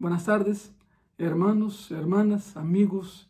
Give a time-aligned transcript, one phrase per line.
[0.00, 0.74] Buenas tardes,
[1.18, 3.28] hermanos, hermanas, amigos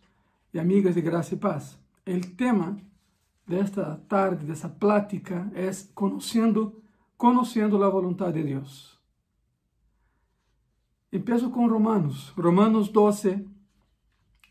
[0.54, 1.76] e amigas de graça e paz.
[2.06, 2.78] O tema
[3.44, 6.80] desta tarde, dessa plática, é conhecendo,
[7.16, 8.96] conhecendo a vontade de Deus.
[11.12, 13.44] Empiezo com Romanos, Romanos 12,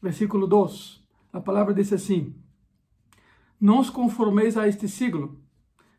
[0.02, 1.02] versículo 2.
[1.31, 2.36] A palavra diz assim:
[3.62, 5.40] Não os conformeis a este siglo,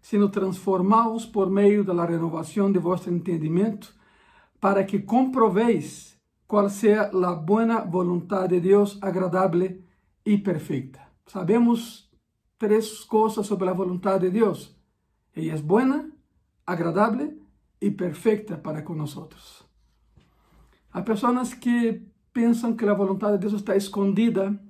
[0.03, 3.99] sino transformaos por meio da renovação de vosso entendimento,
[4.61, 9.81] para que comproveis qual seja a boa vontade de Deus, agradável
[10.27, 11.01] e perfeita.
[11.27, 12.11] Sabemos
[12.59, 14.77] três coisas sobre a vontade de Deus.
[15.35, 16.11] Ela é boa,
[16.67, 17.39] agradável
[17.81, 19.65] e perfeita para nós.
[20.93, 24.61] Há pessoas que pensam que a vontade de Deus está escondida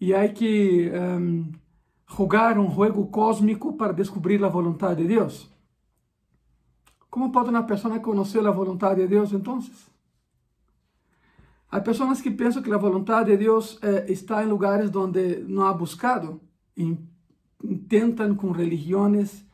[0.00, 1.52] e há que um,
[2.68, 5.51] jogo cósmico para descobrir a vontade de Deus.
[7.12, 9.62] Como pode uma pessoa conhecer a vontade de Deus, então?
[11.70, 15.66] Há pessoas que pensam que a vontade de Deus eh, está em lugares onde não
[15.66, 16.40] há buscado,
[17.62, 19.44] intentam com religiões,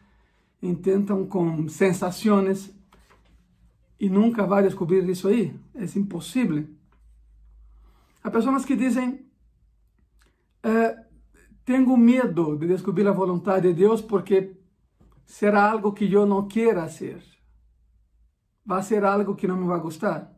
[0.63, 2.73] intentam com sensações,
[3.99, 5.53] e nunca vai descobrir isso aí.
[5.75, 6.65] É impossível.
[8.23, 9.27] Há pessoas que dizem:
[10.63, 10.97] eh,
[11.97, 14.57] medo de descobrir a vontade de Deus porque
[15.27, 17.38] será algo que eu não quero ser.
[18.69, 20.31] Vai ser algo que não me vai gostar.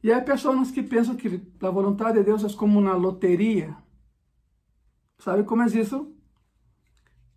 [0.00, 3.76] E há pessoas que pensam que a vontade de Deus é como uma loteria.
[5.18, 6.14] Sabe como é isso?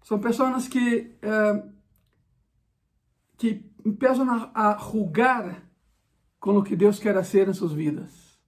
[0.03, 1.63] São pessoas que, eh,
[3.35, 4.77] que começam a, a
[6.39, 8.39] com o que Deus quer fazer em suas vidas.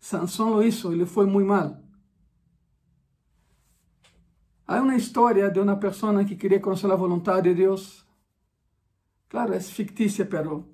[0.00, 1.80] Sansão lo hizo, ele foi muito mal.
[4.66, 8.05] Há uma história de uma pessoa que queria conhecer a vontade de Deus.
[9.36, 10.64] Claro, é fictícia, pero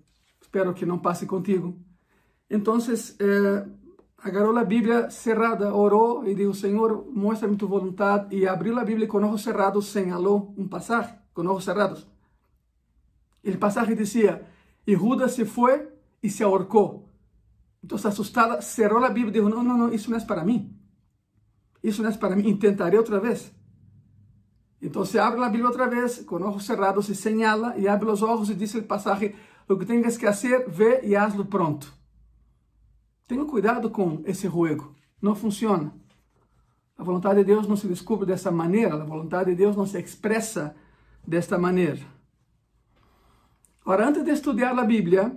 [0.40, 1.76] espero que não passe contigo.
[2.48, 3.66] Então, eh,
[4.18, 8.36] agarrou a Bíblia cerrada, orou e disse: Senhor, mostra-me tu vontade.
[8.36, 12.06] E abriu a Bíblia com olhos cerrados, señalou um passagem com olhos cerrados.
[13.42, 14.46] E o passagem dizia:
[14.86, 15.88] E Judas se foi
[16.22, 17.08] e se ahorcou.
[17.82, 20.72] Então, assustada, cerrou a Bíblia e disse: Não, não, não, isso não é para mim.
[21.82, 22.48] Isso não é para mim.
[22.48, 23.52] Intentarei outra vez.
[24.82, 28.20] Então, se abre a Bíblia outra vez, com olhos cerrados, se señala e abre os
[28.20, 29.32] olhos e diz o passagem:
[29.68, 31.94] O que tenhas que fazer, vê e hazlo pronto.
[33.28, 34.92] Tenha cuidado com esse juego.
[35.20, 35.94] Não funciona.
[36.98, 38.94] A vontade de Deus não se descobre dessa maneira.
[38.94, 40.74] A vontade de Deus não se expressa
[41.26, 42.00] desta maneira.
[43.86, 45.36] Ora, antes de estudar a Bíblia,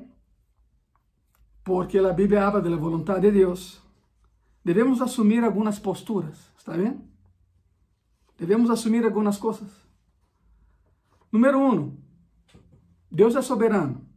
[1.64, 3.82] porque a Bíblia habla da vontade de Deus,
[4.64, 6.52] devemos assumir algumas posturas.
[6.58, 7.15] Está bem?
[8.38, 9.72] Devemos assumir algumas coisas.
[11.32, 11.98] Número um,
[13.12, 14.08] Deus é soberano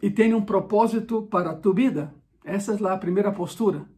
[0.00, 2.14] e tem um propósito para a tua vida.
[2.44, 3.88] Essa é a primeira postura.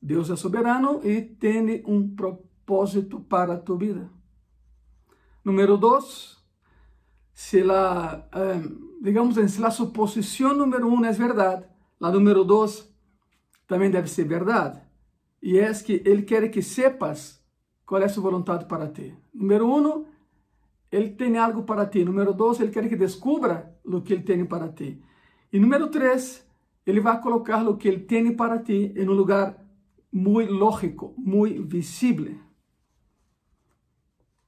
[0.00, 4.10] Deus é soberano e tem um propósito para a tua vida.
[5.44, 6.36] Número dois,
[7.32, 8.24] se a,
[9.02, 11.66] digamos, se a suposição número um é verdade,
[12.00, 12.88] a número dois
[13.66, 14.80] também deve ser verdade.
[15.46, 17.18] E é que Ele quer que sepas
[17.86, 19.14] qual é a sua vontade para ti.
[19.32, 20.04] Número um,
[20.90, 22.04] Ele tem algo para ti.
[22.04, 25.00] Número dois, Ele quer que descubra o que Ele tem para ti.
[25.52, 26.46] E número três,
[26.84, 29.58] ele vai colocar o que ele tem para ti em um lugar
[30.12, 32.38] muito lógico, muito visível.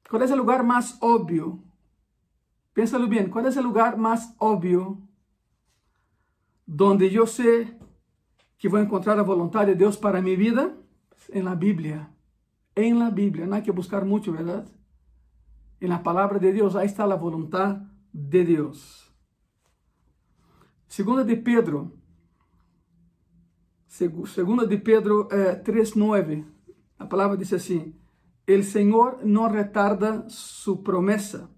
[0.08, 1.62] Qual é o lugar mais óbvio?
[2.72, 5.02] Pénsalo bem, qual é o lugar mais óbvio
[6.66, 7.76] donde eu sei
[8.56, 10.76] que vou encontrar a vontade de Deus para minha vida?
[11.30, 12.08] Em la Bíblia.
[12.76, 13.46] Em la Bíblia.
[13.46, 14.70] Não há que buscar muito, verdade?
[15.80, 19.12] Em la palavra de Deus, aí está a vontade de Deus.
[20.88, 21.98] Segunda de Pedro,
[23.88, 26.44] Segunda de Pedro eh, 3:9,
[26.98, 27.94] a palavra diz assim:
[28.46, 31.50] "El Senhor não retarda su promessa,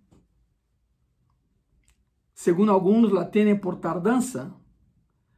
[2.32, 4.54] segundo alguns la têm por tardança,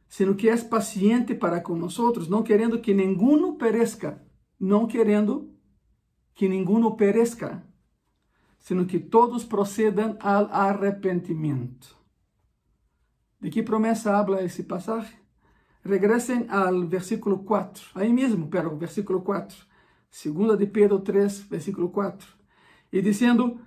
[0.07, 1.97] sino que é paciente para com nós,
[2.29, 4.22] não querendo que nenhum perezca,
[4.63, 5.53] não querendo
[6.33, 7.61] que nenhum perezca,
[8.57, 11.97] sino que todos procedam ao arrependimento.
[13.41, 15.17] De que promessa habla esse passagem?
[15.83, 19.57] Regresen al versículo 4, ahí mismo, pero versículo 4,
[20.09, 22.25] segunda de Pedro 3, versículo 4,
[22.89, 23.59] e dizendo,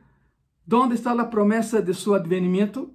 [0.65, 2.91] ¿dónde está a promessa de su advenimiento?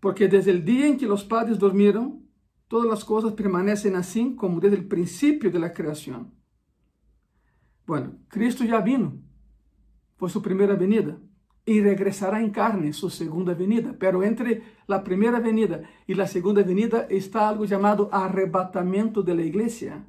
[0.00, 2.28] Porque desde el día en que los padres dormieron,
[2.66, 6.41] todas las cosas permanecen así como desde el principio de la creación.
[7.86, 9.22] Bueno, Cristo já vino,
[10.16, 11.20] foi sua primeira venida.
[11.64, 13.94] y regresará en carne su segunda venida.
[13.98, 19.42] Pero entre la primera venida y la segunda venida está algo llamado arrebatamiento de la
[19.42, 20.04] iglesia.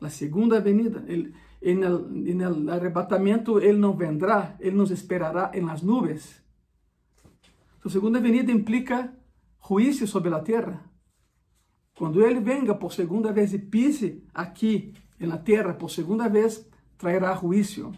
[0.00, 1.02] La segunda venida.
[1.08, 6.42] El, en, el, el arrebatamiento Él no vendrá, Él nos esperará en las nubes.
[7.82, 9.16] Su segunda venida implica
[9.58, 10.90] juicio sobre la tierra.
[11.96, 16.68] Cuando Él venga por segunda vez y pise aquí en la tierra por segunda vez,
[16.96, 17.92] traerá juicio.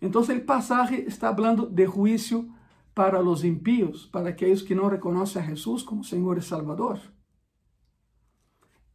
[0.00, 2.46] Entonces el pasaje está hablando de juicio
[2.94, 6.98] para los impíos, para aquellos que no reconocen a Jesús como Señor y Salvador.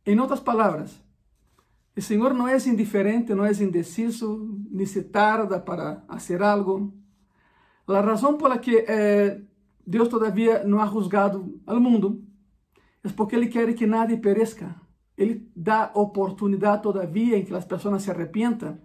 [0.06, 1.04] En otras palabras,
[1.96, 4.40] el Señor no es indiferente, no es indeciso,
[4.72, 6.94] ni se tarda para hacer algo.
[7.86, 9.46] La razón por la que eh,
[9.86, 12.18] Dios todavía no ha juzgado al mundo
[13.04, 14.81] es porque Él quiere que nadie perezca.
[15.22, 18.82] Él da oportunidad todavía en que las personas se arrepientan.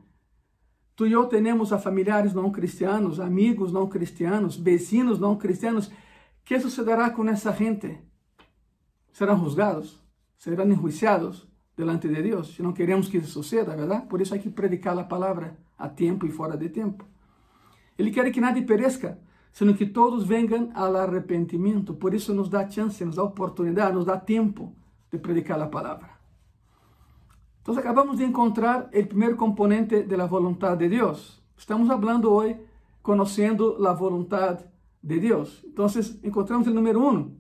[0.94, 5.90] Tú y yo tenemos a familiares no cristianos, amigos no cristianos, vecinos no cristianos.
[6.44, 8.02] ¿Qué sucederá con esa gente?
[9.12, 10.02] Serán juzgados,
[10.36, 12.52] serán enjuiciados delante de Dios.
[12.52, 14.06] Si no queremos que eso suceda, ¿verdad?
[14.06, 17.06] Por eso hay que predicar la palabra a tiempo y fuera de tiempo.
[17.96, 19.18] Ele quer que nadie perezca,
[19.52, 21.98] sino que todos vengan al arrepentimiento.
[21.98, 24.74] Por eso nos da chance, nos da oportunidad, nos da tiempo
[25.10, 26.15] de predicar la palabra.
[27.66, 31.42] Entonces acabamos de encontrar el primer componente de la voluntad de Dios.
[31.58, 32.56] Estamos hablando hoy
[33.02, 34.60] conociendo la voluntad
[35.02, 35.64] de Dios.
[35.64, 37.32] Entonces encontramos el número uno.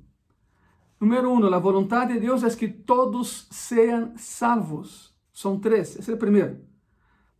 [0.98, 5.16] Número uno, la voluntad de Dios es que todos sean salvos.
[5.30, 6.56] Son tres, es el primero.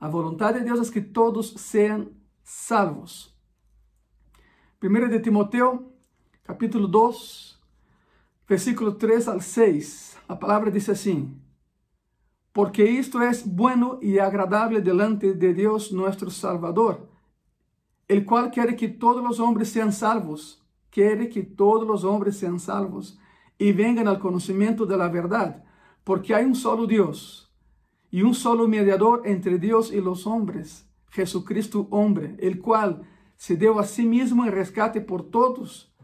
[0.01, 2.13] La voluntad de Dios es que todos sean
[2.45, 3.37] salvos.
[4.79, 5.91] Primero de Timoteo,
[6.45, 7.61] capítulo 2,
[8.49, 10.19] versículo 3 al 6.
[10.29, 11.29] La palabra dice así
[12.57, 17.07] porque esto es bueno y agradable delante de Dios nuestro Salvador,
[18.09, 22.59] el cual quiere que todos los hombres sean salvos, quiere que todos los hombres sean
[22.59, 23.19] salvos
[23.59, 25.65] y vengan al conocimiento de la verdad,
[26.03, 27.55] porque hay un solo Dios
[28.11, 33.03] y un solo mediador entre Dios y los hombres, Jesucristo hombre, el cual
[33.37, 35.95] se dio a sí mismo en rescate por todos,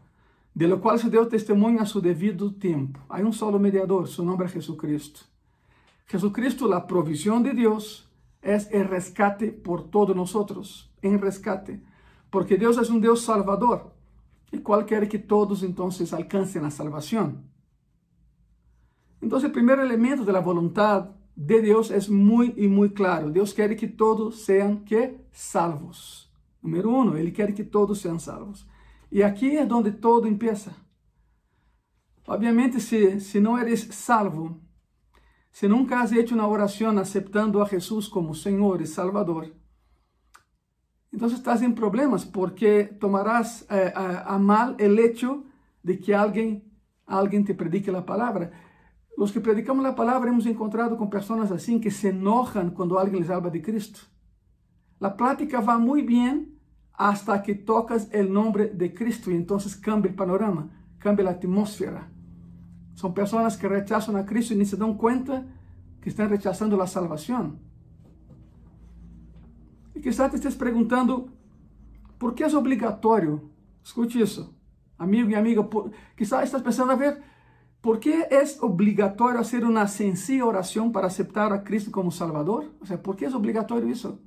[0.53, 2.99] de lo cual se dio testimonio a su debido tiempo.
[3.09, 5.32] Hay un solo mediador, su nombre es Jesucristo.
[6.13, 8.07] Jesucristo, la provisión de Dios,
[8.43, 11.81] es el rescate por todos nosotros, en rescate,
[12.29, 13.95] porque Dios es un Dios salvador,
[14.51, 17.49] el cual quiere que todos entonces alcancen la salvación.
[19.21, 23.31] Entonces el primer elemento de la voluntad de Dios es muy y muy claro.
[23.31, 26.31] Dios quiere que todos sean que salvos.
[26.61, 28.67] Número uno, Él quiere que todos sean salvos.
[29.09, 30.77] Y aquí es donde todo empieza.
[32.27, 34.59] Obviamente, si, si no eres salvo,
[35.53, 39.53] se nunca has hecho una oración aceptando a Jesús como Señor y Salvador,
[41.11, 45.43] entonces estás en problemas porque tomarás eh, a, a, mal el hecho
[45.83, 46.63] de que alguien,
[47.05, 48.51] alguien te predique la palabra.
[49.15, 53.21] Los que predicamos la palabra hemos encontrado con personas así que se enojan cuando alguien
[53.21, 53.99] les habla de Cristo.
[54.99, 56.59] La plática va muy bien
[56.93, 62.12] hasta que tocas el nombre de Cristo y entonces cambia el panorama, cambia la atmósfera.
[62.93, 65.45] Son personas que rechazan a Cristo y ni se dan cuenta
[66.01, 67.59] que están rechazando la salvación.
[69.95, 71.29] Y quizás te estés preguntando,
[72.17, 73.41] ¿por qué es obligatorio?
[73.83, 74.55] Escuche eso,
[74.97, 75.67] amigo y amiga.
[76.17, 77.21] quizás estás pensando, a ver,
[77.81, 82.73] ¿por qué es obligatorio hacer una sencilla oración para aceptar a Cristo como Salvador?
[82.81, 84.19] O sea, ¿por qué es obligatorio eso?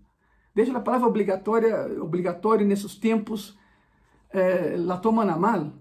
[0.55, 3.59] De hecho, la palabra obligatoria, obligatoria en esos tiempos
[4.31, 5.75] eh, la toman a mal.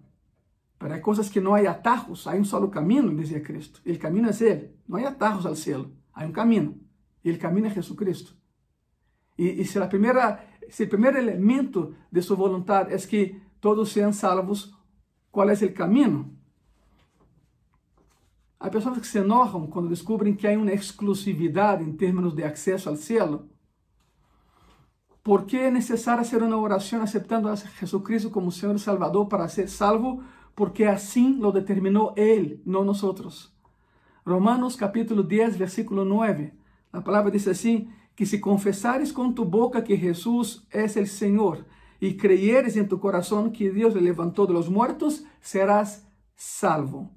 [0.86, 3.80] Pero hay cosas que no hay atajos, hay un solo camino, decía Cristo.
[3.84, 4.76] El camino es Él.
[4.86, 6.76] No hay atajos al cielo, hay un camino.
[7.24, 8.34] Y el camino es Jesucristo.
[9.36, 14.78] Y, y si, la primera, si elemento de su voluntad es que todos sean salvos,
[15.32, 16.30] ¿cuál es el camino?
[18.60, 22.92] Hay personas que se enojan cuando descubren que hay una exclusividad en términos de acceso
[22.92, 23.48] al cielo.
[25.24, 29.50] ¿Por qué es necesario hacer una oración aceptando a Jesucristo como Señor y Salvador para
[29.50, 30.22] ser salvo?
[30.56, 33.54] Porque así lo determinó Él, no nosotros.
[34.26, 36.58] Romanos capítulo 10, versículo 9.
[36.92, 41.66] La palabra dice así, que si confesares con tu boca que Jesús es el Señor
[42.00, 47.12] y creyeres en tu corazón que Dios le levantó de los muertos, serás salvo.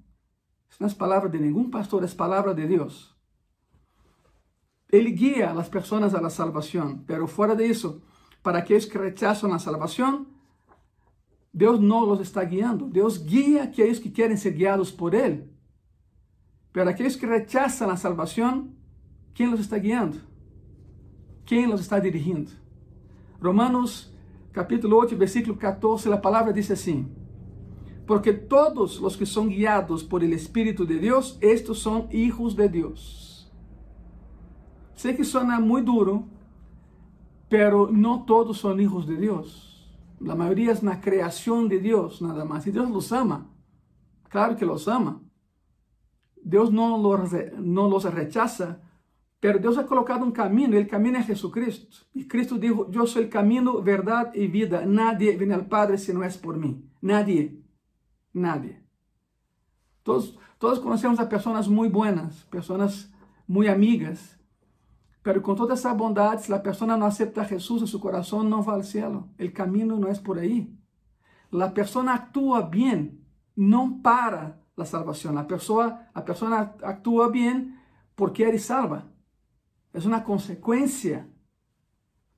[0.80, 3.16] No es palabra de ningún pastor, es palabra de Dios.
[4.88, 8.02] Él guía a las personas a la salvación, pero fuera de eso,
[8.42, 10.28] para aquellos que rechazan la salvación,
[11.52, 12.87] Deus não os está guiando.
[12.87, 15.49] Deus guia aqueles que querem ser guiados por Ele.
[16.73, 18.71] Pero aqueles que rechazam a salvação,
[19.35, 20.21] quem os está guiando?
[21.45, 22.50] Quem os está dirigindo?
[23.43, 24.12] Romanos
[24.52, 27.09] capítulo 8, versículo 14, a palavra diz assim:
[28.07, 32.69] Porque todos os que são guiados por el Espírito de Deus, estes são hijos de
[32.69, 33.50] Deus.
[34.95, 36.28] Sei que suena muito duro,
[37.49, 39.67] pero não todos são hijos de Deus.
[40.26, 42.66] A maioria é na criação de Deus, nada mais.
[42.66, 43.50] E Deus los ama.
[44.28, 45.22] Claro que los ama.
[46.44, 48.80] Deus não los, não los rechaza,
[49.40, 52.06] pero Deus ha colocado um caminho, e o caminho é Jesucristo.
[52.14, 54.84] E Cristo disse: Eu sou o caminho, verdade e vida.
[54.84, 56.88] Nadie vem ao Padre se não é por mim.
[57.00, 57.62] Nadie.
[58.34, 58.76] Nadie.
[60.02, 63.12] Todos, todos conhecemos a pessoas muito buenas, pessoas
[63.46, 64.38] muito amigas,
[65.28, 68.62] pero com toda essa bondade, se a pessoa não aceita Jesus em seu coração, não
[68.62, 69.28] vai ao céu.
[69.38, 70.75] O caminho não é por aí.
[71.52, 73.20] A pessoa atua bem,
[73.54, 75.37] não para a salvação.
[75.37, 77.75] A pessoa, a pessoa atua bem
[78.16, 79.12] porque ele salva.
[79.92, 81.28] É uma consequência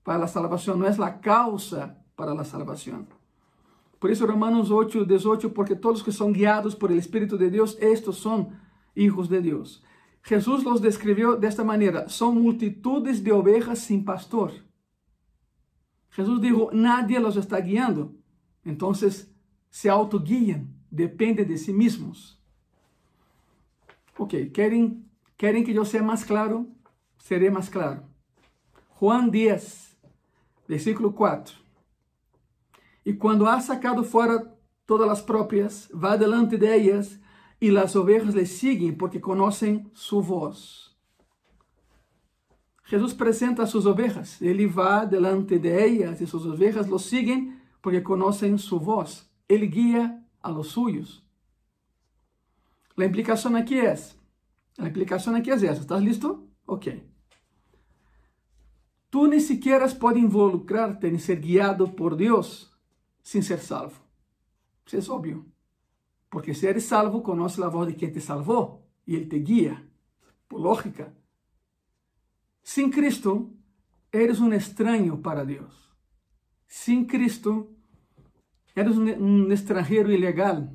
[0.02, 3.06] para a salvação, não é a causa para a salvação.
[4.00, 7.76] Por isso, Romanos 8, 18, porque todos que são guiados por el Espírito de Deus,
[7.78, 8.52] estes são
[8.96, 9.80] hijos de Deus.
[10.22, 14.52] Jesus los descreveu desta maneira: são multitudes de ovejas sem pastor.
[16.10, 18.18] Jesus disse: nadie los está guiando.
[18.64, 22.38] Então, se autoguiam, depende de si mesmos.
[24.18, 26.70] Ok, querem, que eu seja mais claro?
[27.18, 28.04] Serei mais claro.
[29.00, 29.96] Juan 10,
[30.68, 31.56] versículo 4.
[33.06, 34.54] E quando ha sacado fora
[34.86, 37.18] todas as próprias, vai delante de ellas
[37.60, 40.90] e as ovejas le seguem porque conhecem sua voz.
[42.86, 48.00] Jesus apresenta suas ovejas, ele vai delante de ellas e suas ovejas lo seguem porque
[48.00, 49.30] conhecem sua voz.
[49.48, 51.22] Ele guia a los suyos.
[52.96, 54.14] A implicação aqui é essa.
[54.78, 55.80] A implicação aqui é essa.
[55.80, 56.48] ¿Estás listo?
[56.66, 57.02] Ok.
[59.10, 62.70] Tu nem sequer pode involucrar-te em ser guiado por Deus
[63.22, 64.00] sem ser salvo.
[64.92, 65.49] Isso é óbvio.
[66.30, 69.84] Porque se eres salvo, conoce a voz de quem te salvou e ele te guia.
[70.48, 71.12] Por lógica.
[72.62, 73.52] Sem Cristo,
[74.12, 75.90] eres um estranho para Deus.
[76.68, 77.76] Sem Cristo,
[78.76, 80.72] eres um, um estrangeiro ilegal,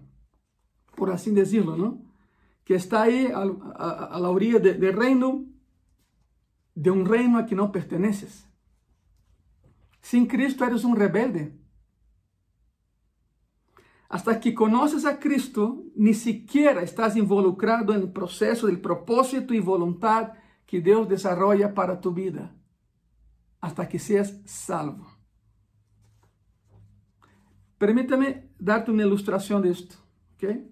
[0.95, 2.05] por assim dizer-lo, não?
[2.65, 5.47] Que está aí a, a, a la orilla de, de reino,
[6.75, 8.45] de um reino a que não perteneces.
[10.01, 11.53] Sem Cristo, eres um rebelde.
[14.07, 19.59] Hasta que conoces a Cristo, ni siquiera estás involucrado en el proceso del propósito y
[19.59, 20.33] voluntad
[20.65, 22.55] que Deus desarrolla para tu vida.
[23.62, 25.07] Hasta que seas salvo.
[27.77, 29.97] Permítame darte uma ilustração disto,
[30.35, 30.71] ok?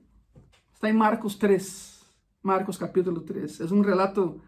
[0.74, 2.06] Está em Marcos 3,
[2.42, 3.62] Marcos capítulo 3.
[3.62, 4.42] É um relato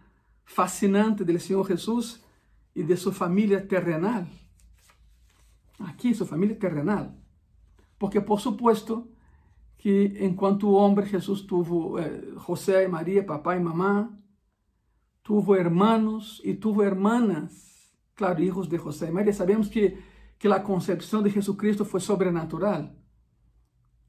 [0.46, 2.24] fascinante do Senhor Jesus
[2.76, 4.26] e de sua família terrenal.
[5.80, 7.14] Aqui, sua família terrenal.
[8.06, 9.10] Porque, por supuesto,
[9.78, 14.16] que enquanto homem, Jesus tuvo eh, José e Maria, papai e mamá,
[15.24, 19.34] tuvo hermanos e tuvo hermanas, claro, hijos de José e Maria.
[19.34, 19.98] Sabemos que
[20.38, 22.94] que a concepção de Jesucristo foi sobrenatural.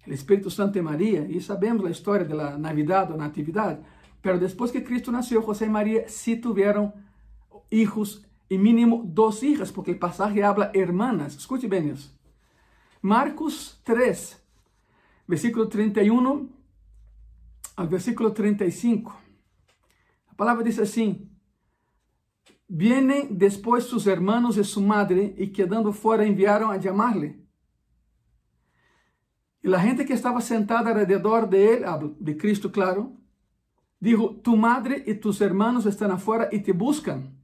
[0.06, 3.80] O Espírito Santo e Maria, e sabemos a história da Navidade ou Natividade,
[4.20, 6.92] pero depois que Cristo nasceu, José e Maria sí tiveram
[7.70, 11.34] hijos e mínimo dos hijas, porque o passagem habla hermanas.
[11.36, 12.15] Escute bem isso.
[13.06, 14.42] Marcos 3,
[15.28, 16.50] versículo 31
[17.76, 19.16] ao versículo 35.
[20.26, 21.30] A palavra diz assim:
[22.68, 27.38] Vienen después sus hermanos y su madre y quedando fuera enviaron a llamarle.
[29.62, 31.84] Y la gente que estaba sentada alrededor de él,
[32.18, 33.12] de Cristo, claro,
[34.00, 37.38] dijo, tu madre y tus hermanos están afuera y te buscan.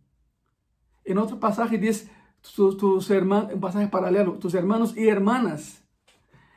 [1.05, 2.11] En otro pasaje dice,
[2.43, 5.83] tus, tus hermanos, un pasaje paralelo, tus hermanos y hermanas.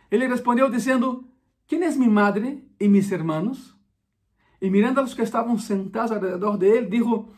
[0.09, 1.23] Él respondió diciendo,
[1.67, 3.77] ¿quién es mi madre y mis hermanos?
[4.59, 7.29] Y mirando a los que estaban sentados alrededor de él, dijo,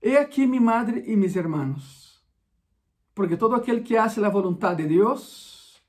[0.00, 2.24] He aqui minha madre e mis hermanos,
[3.14, 5.82] porque todo aquele que hace a vontade de Deus,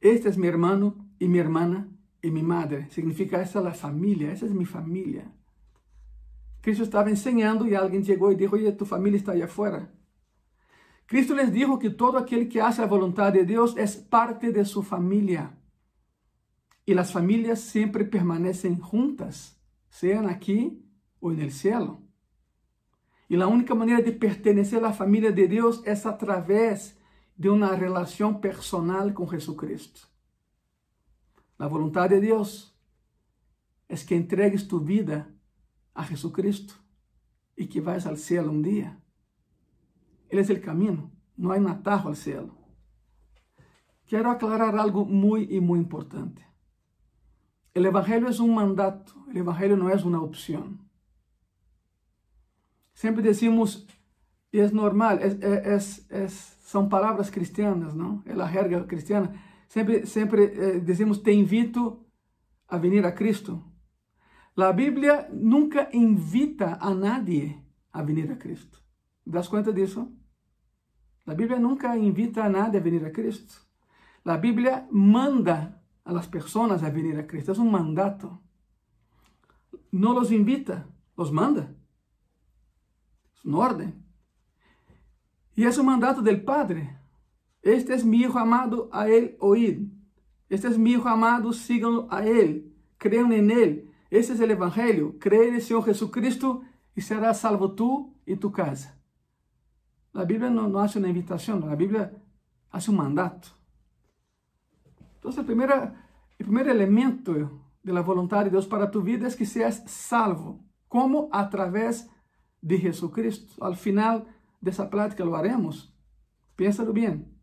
[0.00, 1.88] este é meu irmão e minha irmã
[2.22, 2.86] e minha madre.
[2.90, 5.32] Significa essa é a família, essa é minha família.
[6.62, 9.92] Cristo estava ensinando e alguém chegou e disse: Oye, tu família está aí afuera.
[11.10, 14.64] Cristo les dijo que todo aquele que hace a vontade de Deus é parte de
[14.64, 15.50] sua família.
[16.86, 20.80] E as famílias sempre permanecem juntas, sejam aqui
[21.20, 22.00] ou no céu.
[23.28, 26.96] E a única maneira de pertencer à família de Deus é através
[27.36, 30.06] de uma relação personal com Jesucristo.
[31.58, 32.72] A vontade de Deus
[33.88, 35.26] é que entregues tu vida
[35.92, 36.80] a Jesucristo
[37.56, 38.96] e que vais ao céu um dia.
[40.30, 42.60] Ele é o caminho, não há um atajo ao céu.
[44.10, 46.44] quiero aclarar algo muy y muy importante.
[47.72, 50.90] El Evangelio es un mandato, el Evangelio no es una opción.
[52.92, 53.86] Siempre decimos,
[54.50, 56.32] y es normal, es, es, es,
[56.64, 58.24] son palabras cristianas, ¿no?
[58.26, 59.30] Es la jerga cristiana.
[59.68, 62.04] Siempre, siempre eh, decimos, te invito
[62.66, 63.64] a venir a Cristo.
[64.56, 68.80] La Biblia nunca invita a nadie a venir a Cristo.
[69.24, 70.12] ¿Das cuenta de eso?
[71.24, 73.54] La Biblia nunca invita a nadie a venir a Cristo.
[74.24, 77.52] La Biblia manda a las a venir a Cristo.
[77.52, 78.40] Es un mandato.
[79.92, 80.86] No los invita,
[81.16, 81.74] los manda.
[83.34, 84.04] Es una orden.
[85.54, 86.98] Y es un mandato del Padre.
[87.62, 89.88] Este es mi Hijo amado, a Él oíd.
[90.48, 92.74] Este es mi Hijo amado, síganlo a Él.
[92.98, 93.90] Crean en Él.
[94.10, 95.16] Ese es el Evangelio.
[95.18, 96.62] Cree en el Señor Jesucristo
[96.94, 98.99] y serás salvo tú y tu casa.
[100.12, 102.12] La Biblia no, no hace una invitación, la Biblia
[102.70, 103.48] hace un mandato.
[105.14, 107.34] Entonces, el primer, el primer elemento
[107.82, 110.64] de la de Dios para tu vida es que seas salvo.
[110.88, 111.28] ¿Cómo?
[111.32, 112.10] A través
[112.60, 113.64] de Jesucristo.
[113.64, 114.26] Al final
[114.60, 115.94] de esa plática lo haremos.
[116.56, 117.38] Piénsalo bien,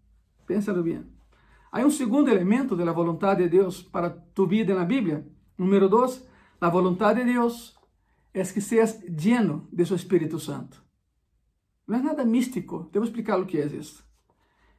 [0.46, 1.16] piénsalo bien.
[1.72, 5.24] Hay un segundo elemento de la voluntad de Dios para tu vida en la Biblia.
[5.58, 6.28] Número dos,
[6.60, 7.80] la voluntad de Dios
[8.34, 10.78] es que seas lleno de su Espíritu Santo.
[11.88, 14.04] No es nada místico, devo explicar lo que es esto.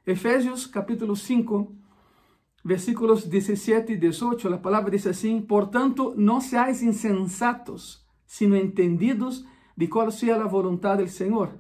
[0.05, 1.73] Efesios capítulo 5,
[2.65, 9.47] versículos 17 y 18, la palabra dice así, Por tanto, no seáis insensatos, sino entendidos
[9.75, 11.59] de cuál sea la voluntad del Señor.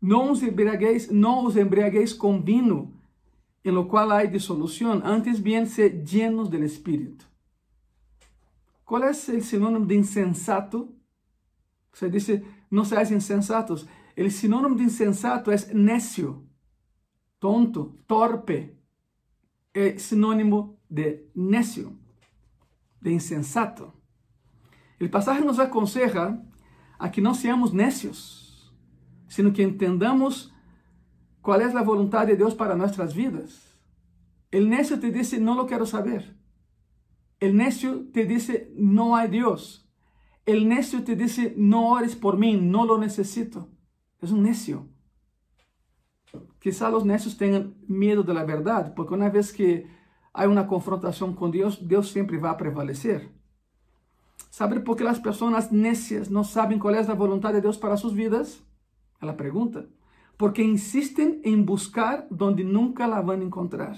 [0.00, 2.92] No os embriaguéis, no os embriaguéis con vino,
[3.62, 7.24] en lo cual hay disolución, antes bien sed llenos del Espíritu.
[8.84, 10.92] ¿Cuál es el sinónimo de insensato?
[11.92, 13.88] Se dice, no seáis insensatos.
[14.16, 16.48] El sinônimo de insensato é necio,
[17.38, 18.74] tonto, torpe.
[19.74, 21.98] É sinônimo de necio,
[22.98, 23.92] de insensato.
[24.98, 26.42] O pasaje nos aconseja
[26.98, 28.74] a que não seamos necios,
[29.28, 30.50] sino que entendamos
[31.42, 33.78] qual é a vontade de Deus para nossas vidas.
[34.50, 36.34] O necio te dice, não lo quero saber.
[37.42, 39.86] O necio te dice, não há Deus.
[40.48, 43.75] O necio te dice, não ores por mim, não lo necessito.
[44.20, 44.88] Es un necio.
[46.58, 49.88] Quizá los necios tengan miedo de la verdad, porque una vez que
[50.32, 53.30] hay una confrontación con Dios, Dios siempre va a prevalecer.
[54.50, 57.96] ¿Sabe por qué las personas necias no saben cuál es la voluntad de Dios para
[57.96, 58.62] sus vidas?
[59.20, 59.86] Es la pregunta.
[60.36, 63.96] Porque insisten en buscar donde nunca la van a encontrar.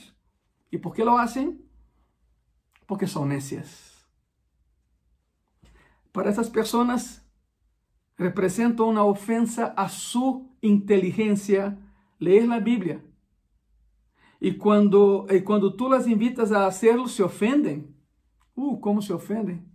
[0.70, 1.64] ¿Y por qué lo hacen?
[2.87, 4.07] Porque son necias.
[6.12, 7.28] Para esas personas,
[8.18, 11.78] representa una ofensa a su inteligencia
[12.18, 13.02] leer la Biblia.
[14.40, 17.96] Y cuando, y cuando tú las invitas a hacerlo, se ofenden.
[18.54, 19.72] Uh, ¿cómo se ofenden?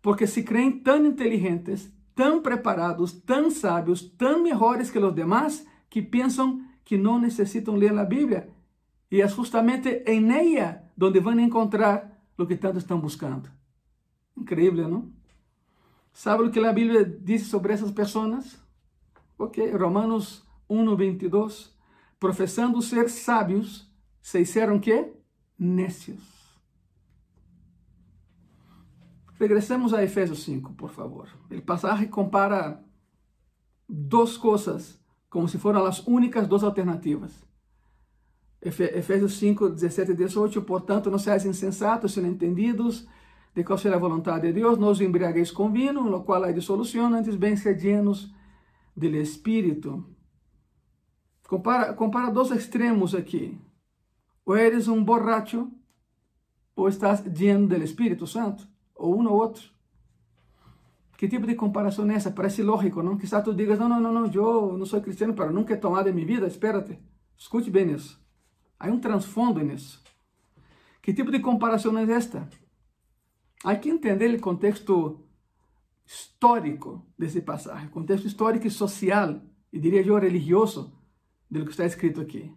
[0.00, 6.02] Porque se creen tan inteligentes, tan preparados, tan sabios, tan mejores que los demás, que
[6.02, 8.48] piensan que no necesitan leer la Biblia.
[9.10, 13.48] Y es justamente en ella donde van a encontrar lo que tanto están buscando.
[14.36, 15.10] Increíble, ¿no?
[16.12, 18.62] ¿Sabe lo que la Biblia dice sobre esas personas?
[19.36, 21.78] Ok, Romanos 1, 22.
[22.18, 25.20] Profesando ser sábios, se hicieron qué?
[25.56, 26.20] Necios.
[29.38, 31.28] Regresemos a Efesios 5, por favor.
[31.50, 32.84] El pasaje compara
[33.88, 37.44] dos cosas como si fueran las únicas dos alternativas.
[38.60, 40.64] Efesios 5, 17 y 18.
[40.64, 43.08] Portanto, no seáis insensatos, sino entendidos
[43.54, 46.52] de qual será a vontade de Deus, não os embriagueis com vinho, no qual há
[46.52, 48.32] dissolução, antes bem sed llenos
[48.96, 50.04] Espírito.
[51.46, 53.58] Compara, compara dois extremos aqui.
[54.44, 55.70] Ou eres um borracho,
[56.74, 59.70] ou estás lleno del Espírito Santo, ou um ou outro.
[61.16, 62.30] Que tipo de comparação é essa?
[62.30, 63.16] Parece lógico, não?
[63.16, 66.08] Quizás tu digas, não, não, não, não, eu não sou cristiano, para nunca he tomado
[66.08, 66.98] em minha vida, espérate.
[67.36, 68.20] Escute bem isso.
[68.80, 70.02] Há um transfondo nisso.
[71.00, 72.48] Que tipo de comparação é esta?
[73.64, 75.24] Hay que entender el contexto
[76.06, 80.92] histórico de ese pasaje, contexto histórico y social, y diría yo religioso,
[81.48, 82.54] de lo que está escrito aquí.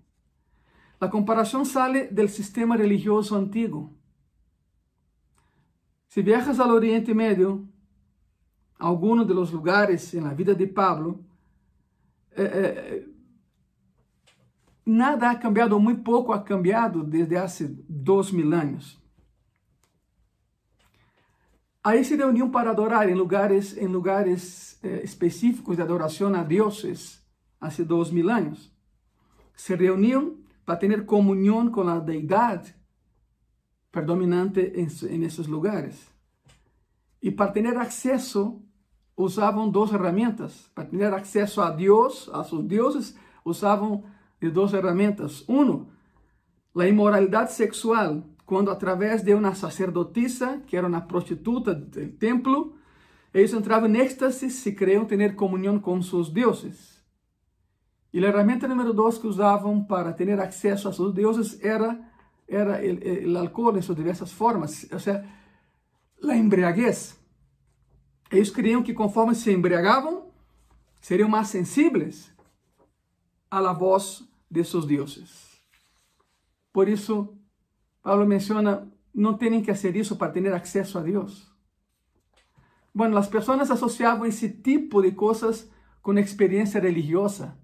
[1.00, 3.94] La comparación sale del sistema religioso antiguo.
[6.08, 7.66] Si viajas al Oriente Medio,
[8.80, 11.20] a algunos de los lugares en la vida de Pablo,
[12.32, 13.10] eh, eh,
[14.86, 19.02] nada ha cambiado, muy poco ha cambiado desde hace dos mil años.
[21.86, 27.24] Aí se reuniam para adorar em lugares, em lugares eh, específicos de adoração a deuses,
[27.62, 28.76] há dois mil anos.
[29.56, 32.74] Se reuniam para ter comunhão com a deidade
[33.92, 36.12] predominante em, esses lugares.
[37.22, 38.64] E para ter acesso,
[39.16, 40.68] usavam duas ferramentas.
[40.74, 44.04] Para ter acesso a Deus, a seus deuses, usavam
[44.42, 45.48] de duas ferramentas.
[45.48, 45.86] Um,
[46.76, 52.76] a imoralidade sexual, quando através de uma sacerdotisa, que era uma prostituta do templo,
[53.34, 57.04] eles entravam em êxtase se queriam ter comunhão com seus deuses.
[58.14, 62.00] E a ferramenta número dois que usavam para ter acesso a seus deuses era,
[62.48, 62.80] era
[63.28, 65.26] o álcool em suas diversas formas, ou seja,
[66.24, 67.20] a embriaguez.
[68.32, 70.32] Eles criam que conforme se embriagavam,
[71.02, 72.32] seriam mais sensíveis
[73.52, 75.60] à voz de seus deuses.
[76.72, 77.38] Por isso,
[78.06, 81.52] Paulo menciona, não têm que fazer isso para ter acesso a Deus.
[82.94, 85.68] Bueno, as pessoas associavam esse tipo de coisas
[86.04, 87.58] com experiência religiosa.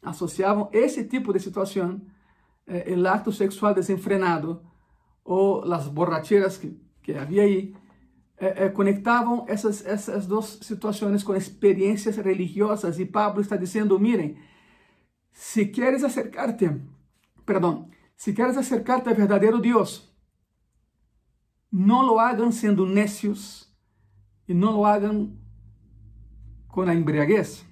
[0.00, 2.00] Associavam esse tipo de situação,
[2.64, 4.62] eh, o acto sexual desenfrenado
[5.24, 7.74] ou as borracheras que, que havia aí,
[8.38, 13.00] eh, eh, conectavam essas, essas duas situações com experiências religiosas.
[13.00, 14.36] E Pablo está dizendo: miren,
[15.32, 16.70] se queres acercarte,
[17.44, 17.90] perdão,
[18.22, 20.08] se queres acercarte ao verdadeiro Deus,
[21.72, 23.68] não lo hagan sendo necios
[24.46, 25.36] e não lo hagan
[26.68, 27.66] com a embriaguez.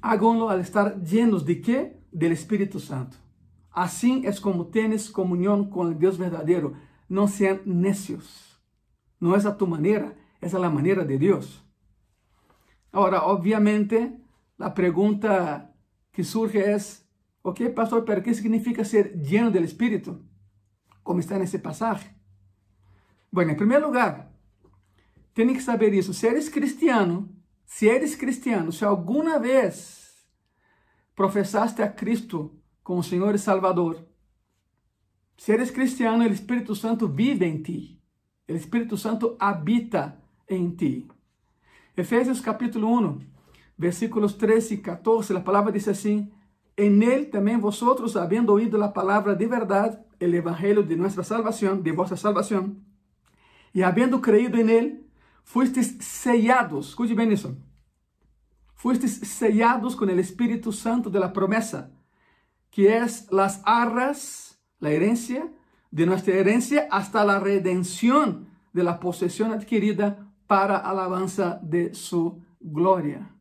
[0.00, 1.96] Háganlo al estar llenos de quê?
[2.12, 3.18] Del Espírito Santo.
[3.72, 6.76] Assim é como tienes comunhão com o Deus verdadeiro.
[7.08, 8.56] Não sejam necios.
[9.20, 11.60] Não é a tua maneira, é a maneira de Deus.
[12.92, 14.12] Agora, obviamente,
[14.60, 15.68] a pergunta
[16.12, 16.78] que surge é:
[17.42, 20.24] ok, pastor, pero ¿qué significa ser lleno del Espíritu?
[21.02, 22.14] Como está nesse pasaje.
[23.30, 24.32] Bueno, em primeiro lugar,
[25.34, 26.12] tem que saber isso.
[26.12, 27.28] Se eres cristiano,
[27.64, 30.14] se eres cristiano, se alguma vez
[31.14, 34.06] professaste a Cristo como Senhor e Salvador,
[35.36, 38.02] se eres cristiano, o Espírito Santo vive em ti.
[38.46, 41.08] O Espírito Santo habita em ti.
[41.96, 43.20] Efésios capítulo 1,
[43.78, 46.30] versículos 13 e 14, a palavra diz assim:
[46.82, 51.78] En él também vosotros, havendo oído a palavra de verdade, o evangelho de nossa salvação,
[51.78, 52.74] de vossa salvação,
[53.74, 55.04] e havendo creído en él,
[55.44, 57.54] fuistes sellados, escute bem isso,
[58.74, 61.92] fuistes sellados com o Espírito Santo de la promesa,
[62.70, 65.52] que é las arras, la herencia,
[65.92, 73.34] de nuestra herencia hasta la redención de la posesión adquirida para alabanza de su gloria.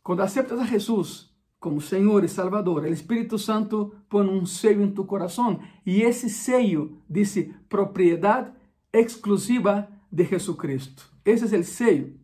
[0.00, 1.27] Quando aceptas a Jesus
[1.60, 6.30] como Senhor e Salvador, o Espírito Santo põe um seio em tu coração e esse
[6.30, 7.36] seio diz
[7.68, 8.52] propriedade
[8.92, 11.10] exclusiva de Jesucristo.
[11.24, 12.16] Esse é o seio.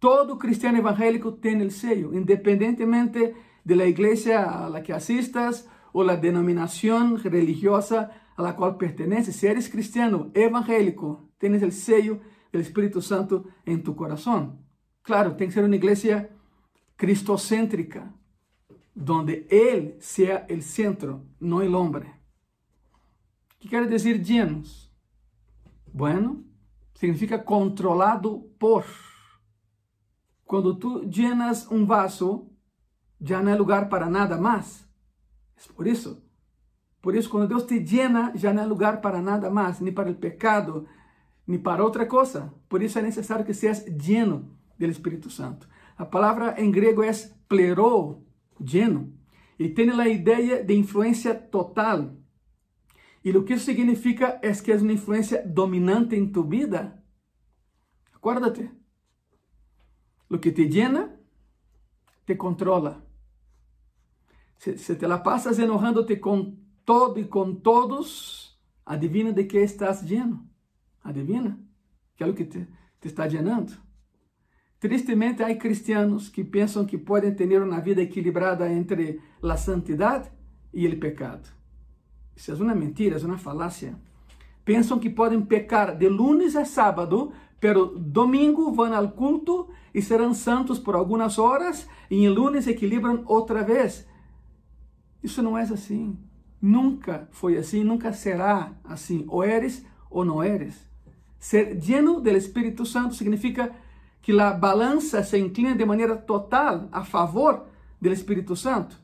[0.00, 6.02] Todo cristiano evangélico tem o seio, independentemente de la igreja a la que assistas ou
[6.02, 9.36] la denominação religiosa a la qual perteneces.
[9.36, 14.58] Se eres cristiano evangélico, tens o seio do Espírito Santo em tu coração.
[15.02, 16.28] Claro, tem que ser uma igreja
[16.96, 18.12] cristocêntrica,
[18.94, 22.14] donde Él sea el centro, no el hombre.
[23.58, 24.92] ¿Qué quiere decir llenos?
[25.92, 26.42] Bueno,
[26.94, 28.84] significa controlado por.
[30.44, 32.50] Quando tu llenas um vaso,
[33.20, 34.86] já não é lugar para nada mais.
[35.56, 36.22] É por isso.
[37.00, 40.10] Por isso, quando Deus te llena, já não é lugar para nada mais, nem para
[40.10, 40.86] o pecado,
[41.46, 42.52] nem para outra coisa.
[42.68, 45.68] Por isso é necessário que seas lleno do Espírito Santo.
[45.96, 47.10] A palavra em grego é
[47.48, 48.22] plero,
[48.62, 49.12] lleno,
[49.58, 52.16] e tem a ideia de influência total.
[53.24, 57.00] E o que isso significa é que é uma influência dominante em tu vida.
[58.12, 58.70] Acuérdate.
[60.28, 61.20] O que te llena,
[62.26, 63.04] te controla.
[64.58, 70.02] Se, se te la passas enojando-te com todo e com todos, adivina de que estás
[70.02, 70.48] lleno.
[71.02, 71.58] Adivina?
[72.16, 72.66] Que é o que te,
[73.00, 73.72] te está llenando.
[74.82, 80.28] Tristemente, há cristianos que pensam que podem ter uma vida equilibrada entre a santidade
[80.74, 81.48] e o pecado.
[82.34, 83.94] Isso é uma mentira, é uma falácia.
[84.64, 90.34] Pensam que podem pecar de lunes a sábado, pero domingo vão ao culto e serão
[90.34, 94.04] santos por algumas horas e em lunes equilibram outra vez.
[95.22, 96.18] Isso não é assim.
[96.60, 99.24] Nunca foi assim, nunca será assim.
[99.28, 100.74] Ou eres ou não eres.
[101.38, 103.72] Ser lleno do Espírito Santo significa
[104.22, 107.66] que a balança se inclina de maneira total a favor
[108.00, 108.96] do Espírito Santo,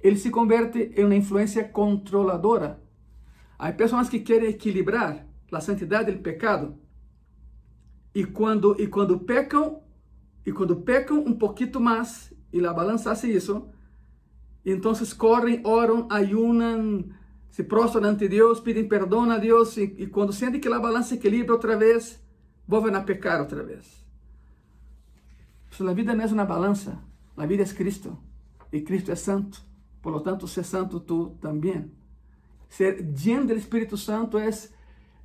[0.00, 2.82] ele se converte em uma influência controladora.
[3.58, 6.78] Há pessoas que querem equilibrar a santidade e o pecado
[8.14, 9.82] e quando e quando pecam
[10.44, 13.68] e quando pecam um pouquinho mais e a balança hace isso,
[14.64, 17.04] entonces corren, oran, ayunan,
[17.50, 21.14] se prostran ante Deus, pedem perdão a Deus e, e quando sentem que a balança
[21.14, 22.20] equilibra outra vez,
[22.66, 24.01] voltam a pecar outra vez.
[25.80, 27.02] A vida não é uma balança,
[27.36, 28.18] a vida é Cristo
[28.70, 29.64] e Cristo é santo.
[30.02, 31.90] Por lo tanto, ser santo tu também.
[32.68, 34.50] Ser lleno do Espírito Santo é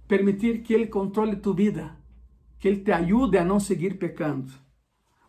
[0.07, 1.97] permitir que Ele controle tu vida,
[2.59, 4.51] que Ele te ajude a não seguir pecando.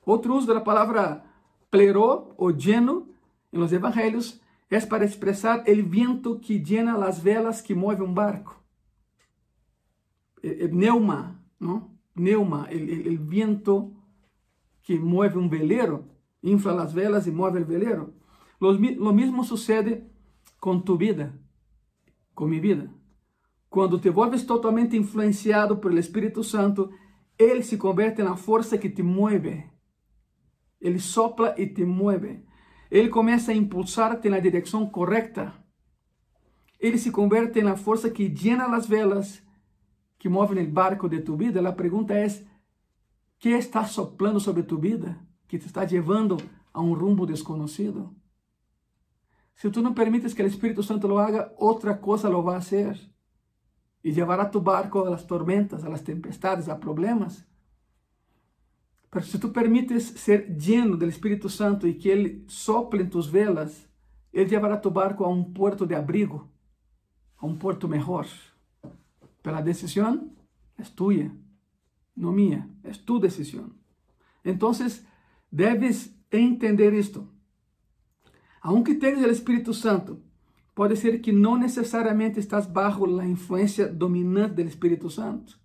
[0.04, 1.24] Outro uso da palavra
[1.70, 3.08] pleró ou lleno
[3.52, 8.12] em los evangelhos é para expressar o viento que llena as velas que move um
[8.12, 8.56] barco.
[10.42, 11.90] El neuma, não?
[12.14, 13.92] Neuma, o viento
[14.88, 16.06] que move um veleiro,
[16.42, 18.14] infla as velas e move o veleiro.
[18.58, 20.02] Lo, lo sucede
[20.58, 21.38] com tu vida,
[22.34, 22.90] com minha vida.
[23.68, 26.90] Quando te volves totalmente influenciado pelo Espírito Santo,
[27.38, 29.62] ele se converte na força que te move.
[30.80, 32.42] Ele sopla e te move.
[32.90, 35.52] Ele começa a impulsar-te na direção correta.
[36.80, 39.42] Ele se converte na força que llena as velas
[40.18, 41.60] que movem o barco de tu vida.
[41.68, 42.26] A pergunta é:
[43.38, 46.36] que está soplando sobre tu vida que te está levando
[46.72, 48.14] a um rumbo desconhecido?
[49.54, 52.58] Se tu não permites que o Espírito Santo lo haga, outra coisa lo va a
[52.58, 52.96] hacer
[54.04, 57.44] e levará tu barco a las tormentas, a las tempestades, a problemas.
[59.10, 63.26] Pero se tu permites ser lleno do Espírito Santo e que Ele sople em tus
[63.26, 63.88] velas,
[64.32, 66.48] Ele levará tu barco a um porto de abrigo,
[67.36, 68.26] a um porto melhor.
[69.42, 70.30] Pela decisão,
[70.76, 71.32] é tua,
[72.18, 73.70] não minha, é tu decisão.
[74.44, 74.72] Então,
[75.50, 77.28] deves entender isto.
[78.60, 80.20] Aunque tenhas o Espírito Santo,
[80.74, 85.58] pode ser que não necessariamente estás bajo a influência dominante do Espírito Santo.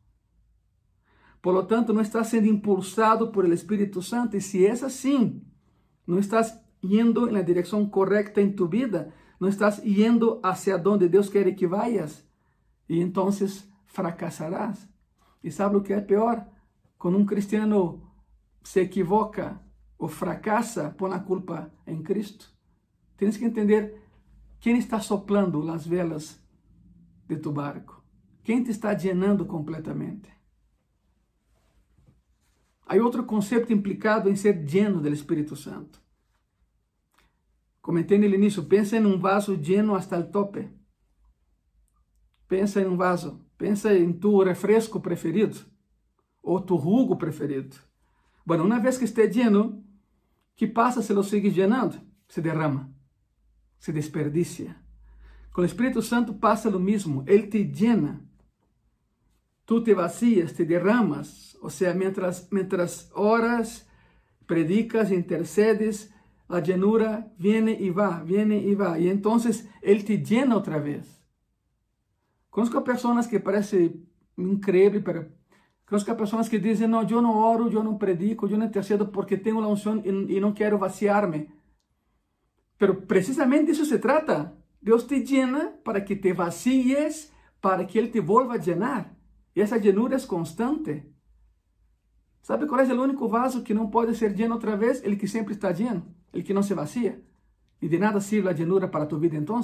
[1.42, 4.38] Por lo tanto, não estás sendo impulsado por el Espírito Santo.
[4.38, 5.42] E se é assim,
[6.08, 11.30] não estás indo na direção correta em tu vida, não estás indo hacia onde Deus
[11.30, 12.26] quer que vayas.
[12.88, 13.30] E então
[13.88, 14.93] fracassarás.
[15.44, 16.48] E sabe o que é pior?
[16.98, 18.10] Quando um cristiano
[18.64, 19.62] se equivoca
[19.98, 22.50] ou fracassa, põe a culpa em Cristo.
[23.18, 24.02] Tens que entender
[24.60, 26.42] quem está soplando as velas
[27.28, 28.02] de tu barco.
[28.44, 30.32] Quem te está llenando completamente.
[32.86, 36.02] Há outro conceito implicado em ser lleno do Espírito Santo.
[37.82, 40.70] Comentei no início, pensa em um vaso lleno hasta o tope.
[42.48, 45.58] Pensa em um vaso, pensa em tu refresco preferido
[46.42, 47.78] ou tu jugo preferido.
[48.46, 49.82] Bueno, uma vez que esteja lleno,
[50.54, 51.96] que passa se lo sigue llenando?
[52.28, 52.92] Se derrama,
[53.80, 54.76] se desperdicia.
[55.54, 58.20] Com o Espírito Santo passa o mesmo, ele te llena
[59.64, 63.88] tú te vacías, te derramas, o sea, mientras, mientras oras,
[64.46, 66.14] predicas, intercedes,
[66.50, 71.23] la llenura viene y va, viene y va, y entonces Él te llena otra vez.
[72.54, 73.96] Conozco personas que parece
[74.38, 75.28] increíble, pero
[75.88, 79.38] conozco personas que dicen, no, yo no oro, yo no predico, yo no intercedo porque
[79.38, 81.52] tengo la unción y, y no quiero vaciarme.
[82.78, 84.54] Pero precisamente eso se trata.
[84.80, 89.18] Dios te llena para que te vacíes, para que Él te vuelva a llenar.
[89.56, 91.12] E essa llenura é constante.
[92.44, 95.04] Sabe qual é o único vaso que não pode ser lleno outra vez?
[95.04, 97.20] Ele que sempre está lleno, ele que não se vacía.
[97.82, 99.60] E de nada sirve a llenura para tu vida então?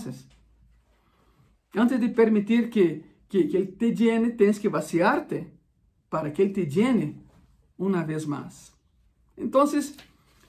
[1.75, 5.47] Antes de permitir que, que, que ele te llene, tens que vaciar-te
[6.09, 7.21] para que ele te llene
[7.77, 8.73] uma vez mais.
[9.37, 9.63] Então,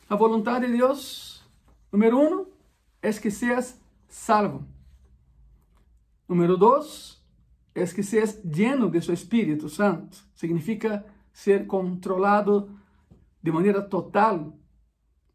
[0.09, 1.44] a vontade de Deus,
[1.92, 2.46] número um,
[3.02, 4.64] é que seas salvo.
[6.28, 7.22] Número dois,
[7.74, 10.18] é que seas lleno de su Espírito Santo.
[10.35, 12.70] Significa ser controlado
[13.42, 14.52] de maneira total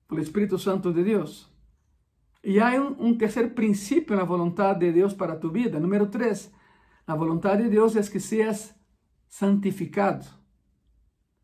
[0.07, 1.49] pelo Espírito Santo de Deus.
[2.45, 5.79] E há um, um terceiro princípio na vontade de Deus para a tua vida.
[5.79, 6.53] Número três,
[7.07, 8.75] a vontade de Deus é que seas
[9.27, 10.27] santificado.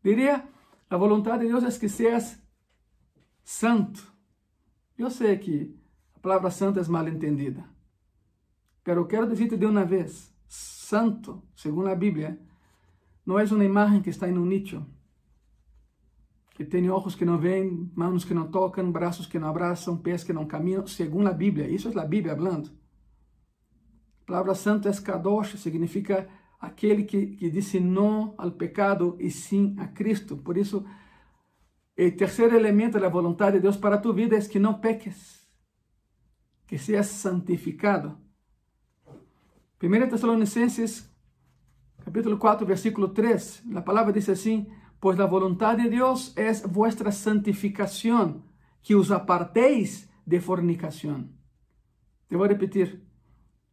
[0.00, 0.48] Diria,
[0.88, 2.40] a vontade de Deus é que seas
[3.42, 4.12] santo.
[4.96, 5.76] Eu sei que
[6.14, 7.64] a palavra santo é mal entendida,
[8.86, 12.38] mas eu quero dizer-te de uma vez, santo, según la Biblia,
[13.26, 14.86] no es una imagen que está en un nicho,
[16.54, 20.24] que tiene ojos que no ven, manos que no tocan, brazos que no abrazan, pies
[20.24, 21.66] que no caminan, según la Biblia.
[21.66, 22.70] Eso es la Biblia hablando.
[24.20, 29.76] La palabra santo es kadosh, significa aquele que, que dice no al pecado y sim
[29.78, 30.42] a Cristo.
[30.42, 30.84] Por isso,
[31.98, 35.46] o terceiro elemento da vontade de Deus para tu vida é que não peques,
[36.66, 38.18] que seas santificado.
[39.82, 41.10] 1 Tessalonicenses,
[42.04, 44.66] capítulo 4, versículo 3, a palavra diz assim:
[45.02, 48.44] Pois a vontade de Deus é vuestra santificação,
[48.80, 51.28] que os aparteis de fornicação.
[52.28, 53.02] Te voy a repetir.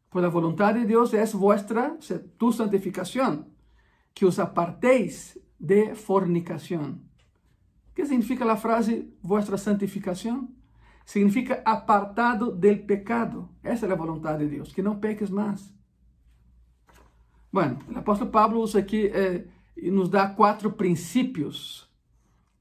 [0.10, 2.00] Pues la voluntad de Dios es vuestra,
[2.40, 3.46] tu santificación,
[4.12, 7.08] que os apartéis de fornicación.
[7.94, 10.56] ¿Qué significa la frase vuestra santificación?
[11.06, 13.52] Significa apartado del pecado.
[13.62, 15.76] Esa es la voluntad de Dios, que no peques más.
[17.52, 19.48] Bueno, el apóstol Pablo usa aquí eh,
[19.82, 21.90] y nos da cuatro principios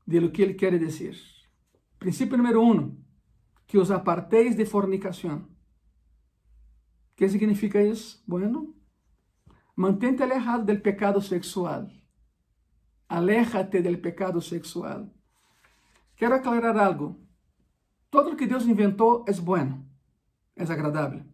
[0.06, 1.16] de lo que él quiere decir.
[1.98, 2.96] Principio número uno,
[3.66, 5.48] que os apartéis de fornicación.
[7.16, 8.22] ¿Qué significa isso?
[8.26, 8.74] Bueno,
[9.74, 11.92] mantente alejado del pecado sexual.
[13.08, 15.12] Aléjate del pecado sexual.
[16.14, 17.18] Quero aclarar algo.
[18.10, 19.84] Todo o que Deus inventou é bueno,
[20.56, 21.24] é agradável.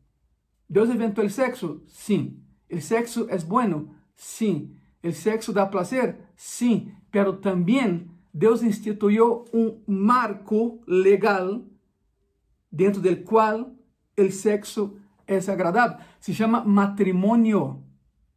[0.68, 1.84] Deus inventou o sexo?
[1.86, 2.42] Sim.
[2.70, 3.94] O sexo é bueno?
[4.16, 4.76] Sim.
[5.04, 6.16] O sexo dá prazer?
[6.34, 6.92] Sim.
[7.10, 11.62] Pero também Deus instituiu um marco legal
[12.72, 13.70] dentro do qual
[14.18, 16.02] o sexo es agradable.
[16.18, 17.84] Se llama matrimonio,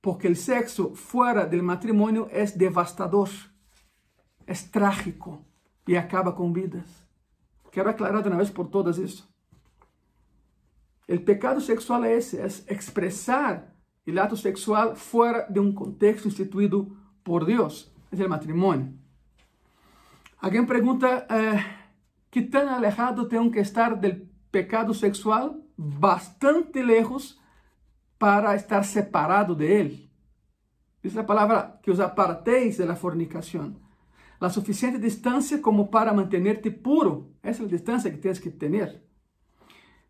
[0.02, 3.30] porque el sexo fuera del matrimonio es devastador,
[4.46, 5.46] es trágico
[5.88, 7.08] y acaba con vidas.
[7.72, 9.28] Quero aclarar de uma vez por todas isso.
[11.10, 13.74] O pecado sexual é esse, é expressar
[14.12, 18.94] o ato sexual fora de um contexto instituído por Deus, é o matrimônio.
[20.42, 21.64] Alguém pergunta, eh,
[22.30, 25.68] que tão alejado tenho que estar do pecado sexual?
[25.78, 27.40] bastante lejos
[28.18, 30.10] para estar separado de él.
[31.04, 33.80] Dice la palabra que os apartéis de la fornicación.
[34.40, 37.30] La suficiente distancia como para mantenerte puro.
[37.44, 39.06] Esa es la distancia que tienes que tener.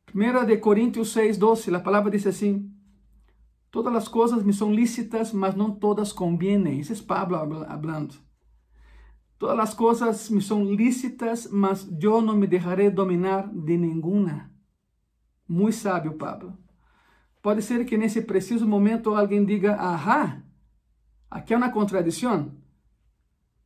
[0.05, 2.71] Primera de Corintios 6, 12, la palabra dice así,
[3.69, 6.79] Todas las cosas me son lícitas, mas no todas convienen.
[6.79, 8.15] Ese es Pablo hablando.
[9.37, 14.51] Todas las cosas me son lícitas, mas yo no me dejaré dominar de ninguna.
[15.47, 16.57] Muito sábio, Pablo.
[17.41, 20.43] Pode ser que nesse preciso momento alguém diga: Ahá,
[21.29, 22.51] aqui é uma contradição.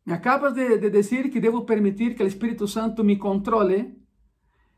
[0.06, 3.96] Me acabas de, de dizer que devo permitir que o Espírito Santo me controle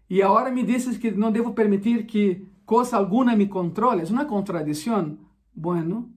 [0.09, 4.01] e agora me dizes que não devo permitir que coisa alguma me controle.
[4.01, 5.17] É uma contradição.
[5.55, 6.13] Bueno,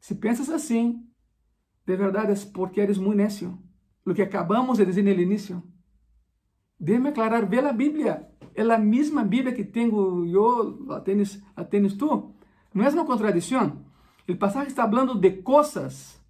[0.00, 1.04] se pensas assim,
[1.86, 3.58] de verdade é porque eres muito necio.
[4.04, 5.62] O que acabamos de dizer no início.
[6.80, 8.28] Déjame aclarar, vê a Bíblia.
[8.54, 11.66] É a mesma Bíblia que tenho eu, a tens, a.
[12.74, 13.84] Não é uma contradição.
[14.28, 16.20] O passagem está falando de coisas,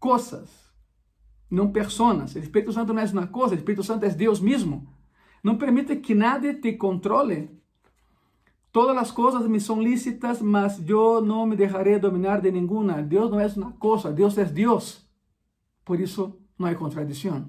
[0.00, 0.50] coisas,
[1.48, 2.34] não personas.
[2.34, 4.88] O Espírito Santo não é uma coisa, o Espírito Santo é Deus mesmo.
[5.42, 7.50] Não permite que nada te controle.
[8.74, 13.00] Todas as coisas me são lícitas, mas eu não me deixarei dominar de nenhuma.
[13.00, 15.08] Deus não é uma coisa, Deus é Deus.
[15.84, 17.48] Por isso, não há contradição.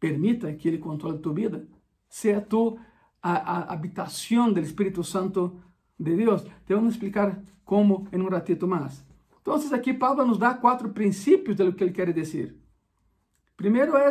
[0.00, 1.68] Permita que Ele controle tua vida.
[2.08, 2.76] Seja tu
[3.22, 5.60] a, a habitação do Espírito Santo
[5.96, 6.42] de Deus.
[6.42, 9.06] Te vamos explicar como em um ratito mais.
[9.40, 12.52] Então, aqui Pablo nos dá quatro princípios de lo que ele quer dizer.
[13.56, 14.10] Primeiro é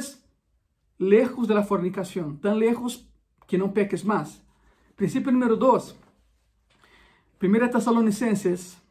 [0.97, 3.05] lejos de la fornicação, tão lejos
[3.47, 4.41] que não peques mais.
[4.95, 5.93] Princípio número dois,
[7.43, 8.81] 1 Tessalonicenses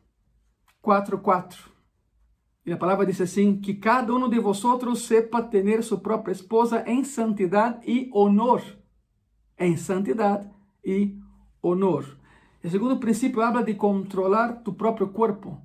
[0.83, 1.71] 4:4.
[2.67, 6.85] E a palavra diz assim: que cada um de vosotros sepa ter sua própria esposa
[6.87, 8.62] em santidade e honor.
[9.59, 10.51] Em santidade
[10.85, 11.17] e
[11.62, 12.05] honor.
[12.62, 15.59] O segundo princípio habla de controlar tu próprio corpo.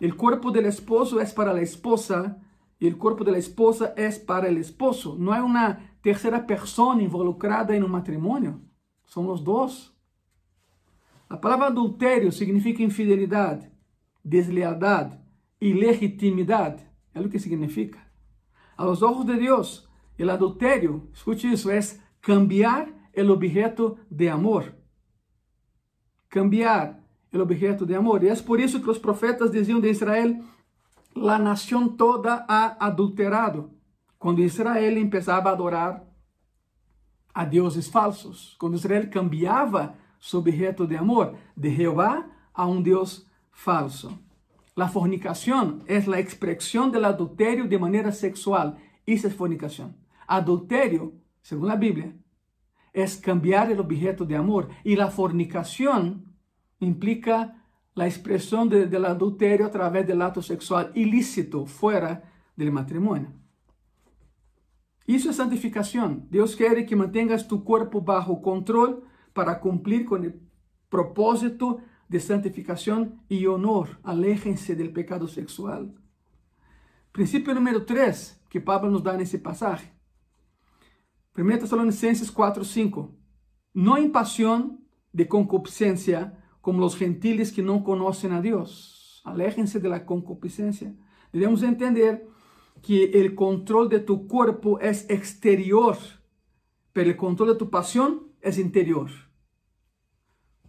[0.00, 2.40] O corpo do esposo é para a esposa
[2.80, 5.14] e o corpo da esposa é para o esposo.
[5.18, 8.62] Não há uma terceira pessoa involucrada em um matrimônio.
[9.04, 9.93] São os dois.
[11.28, 13.70] A palavra adultério significa infidelidade,
[14.24, 15.24] deslealdade
[15.64, 16.84] ilegitimidade.
[17.14, 17.98] É o que significa.
[18.76, 19.88] A los ojos de Deus,
[20.18, 21.80] o adultério, escute isso, é
[22.20, 24.74] cambiar o objeto de amor.
[26.28, 27.00] Cambiar
[27.32, 28.22] o objeto de amor.
[28.22, 30.42] E é por isso que os profetas diziam de Israel:
[31.16, 33.70] a nação toda ha adulterado.
[34.18, 36.04] Quando Israel começava a adorar
[37.32, 39.94] a deuses falsos, quando Israel cambiava
[40.24, 44.18] seu objeto de amor de Jeová a um Deus falso.
[44.74, 48.76] La fornicación es la expresión del adulterio de manera sexual.
[49.06, 49.94] Isso es fornicación.
[50.26, 51.12] Adulterio,
[51.42, 52.16] según la Biblia,
[52.92, 54.70] es cambiar el objeto de amor.
[54.82, 56.34] Y la fornicación
[56.80, 57.62] implica
[57.94, 63.30] la expresión de, del adulterio a través del acto sexual ilícito fuera del matrimonio.
[65.06, 66.26] Isso é santificação.
[66.30, 69.04] Deus quer que mantengas tu corpo bajo control
[69.34, 70.32] para cumplir com o
[70.88, 73.98] propósito de santificación y honor.
[74.02, 75.92] Aléjense del pecado sexual.
[77.12, 79.92] Principio número 3 que Pablo nos da nesse pasaje.
[81.36, 83.12] 1 Tessalonicenses 4, 5.
[83.74, 89.20] No en pasión de concupiscencia como los gentiles que no conocen a Dios.
[89.24, 90.94] Aléjense de la concupiscencia.
[91.32, 92.28] Debemos entender
[92.82, 95.96] que el control de tu cuerpo es exterior,
[96.92, 99.10] pero el control de tu pasión es interior.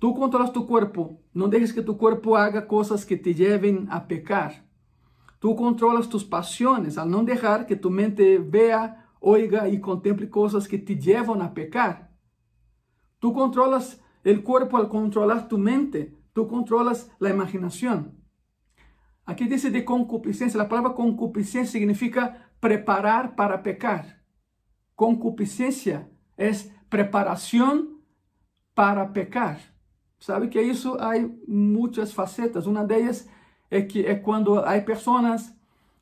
[0.06, 4.08] Tú controlas tu cuerpo, no dejes que tu cuerpo haga cosas que te lleven a
[4.08, 4.64] pecar.
[5.40, 10.68] Tú controlas tus pasiones al no dejar que tu mente vea, oiga y contemple cosas
[10.68, 12.12] que te llevan a pecar.
[13.18, 18.14] Tú controlas el cuerpo al controlar tu mente, tú controlas la imaginación.
[19.26, 24.22] Aquí dice de concupiscencia, la palabra concupiscencia significa preparar para pecar.
[24.94, 28.04] Concupiscencia es preparación
[28.76, 29.74] para pecar.
[30.26, 31.12] Sabe que isso há
[31.48, 32.66] muitas facetas.
[32.66, 33.30] Uma delas
[33.70, 35.56] é que é quando há pessoas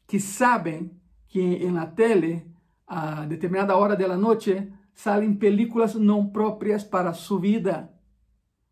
[0.07, 0.97] que sabem
[1.27, 2.49] que na tele,
[2.87, 7.93] a determinada hora da noite, saem películas não próprias para sua vida.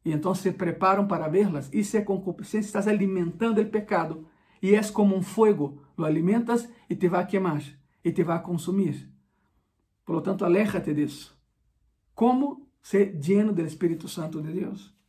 [0.05, 1.69] E então se preparam para verlas.
[1.73, 4.25] Isso é concupiscência, estás alimentando o pecado.
[4.61, 7.61] E é como um fogo, lo alimentas e te vai queimar,
[8.05, 9.11] e te vai consumir.
[10.05, 11.37] Por lo tanto, aléjate disso.
[12.15, 15.00] Como ser lleno do Espírito Santo de Deus?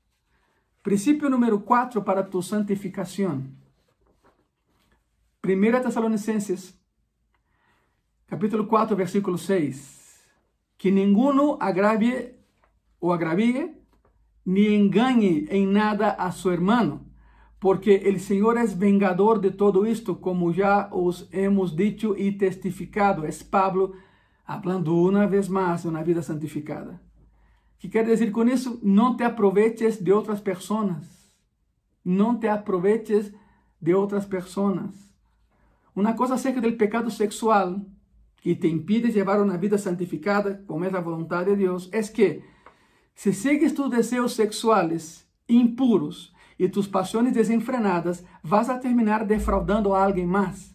[0.82, 3.44] Princípio número 4 para tu santificação.
[5.46, 6.76] 1 Tessalonicenses,
[8.26, 10.20] capítulo 4, versículo 6.
[10.76, 12.34] Que ninguno agravie
[13.00, 13.76] ou agravie,
[14.44, 17.06] ni engane em nada a seu irmão,
[17.60, 23.24] porque o Senhor é vengador de todo isto, como já os hemos dicho e testificado.
[23.24, 23.94] É Pablo
[24.44, 27.00] hablando uma vez mais de uma vida santificada
[27.82, 28.78] que quer dizer com isso?
[28.80, 31.32] Não te aproveches de outras pessoas.
[32.04, 33.32] Não te aproveches
[33.80, 34.94] de outras pessoas.
[35.92, 37.80] Uma coisa acerca do pecado sexual
[38.36, 42.44] que te impide levar uma vida santificada, como é a vontade de Deus, é que
[43.16, 50.04] se sigues tus desejos sexuales impuros e tus pasiones desenfrenadas, vas a terminar defraudando a
[50.04, 50.72] alguém mais.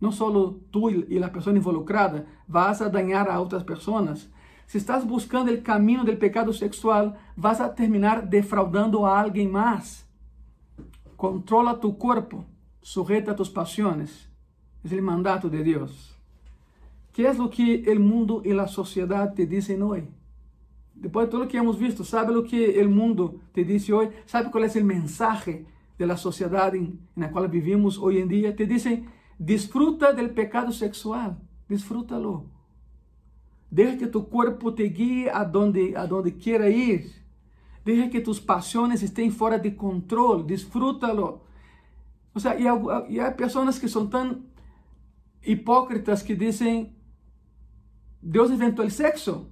[0.00, 0.30] Não só
[0.70, 4.30] tu e a pessoa involucrada, vas a dañar a outras pessoas,
[4.70, 10.06] se estás buscando o caminho do pecado sexual, vas a terminar defraudando a alguém mais.
[11.16, 12.44] Controla tu corpo,
[12.80, 14.30] sujeta tus pasiones.
[14.88, 16.14] É o mandato de Deus.
[17.12, 20.06] Que é o que o mundo e a sociedade te dizem hoje?
[20.94, 24.12] Depois de tudo que hemos visto, sabe o que o mundo te diz hoje?
[24.24, 25.66] Sabe qual é o mensagem
[25.98, 28.52] da sociedade na qual vivimos hoje em dia?
[28.52, 29.04] Te dizem:
[29.36, 31.36] disfruta do pecado sexual,
[31.68, 32.59] disfrútalo.
[33.70, 37.12] Deja que tu cuerpo te guíe a donde, a donde quiera ir.
[37.84, 40.46] Deja que tus pasiones estén fuera de control.
[40.46, 41.42] Disfrútalo.
[42.32, 44.46] O sea, y hay personas que son tan
[45.42, 46.96] hipócritas que dicen,
[48.20, 49.48] Dios inventó el sexo,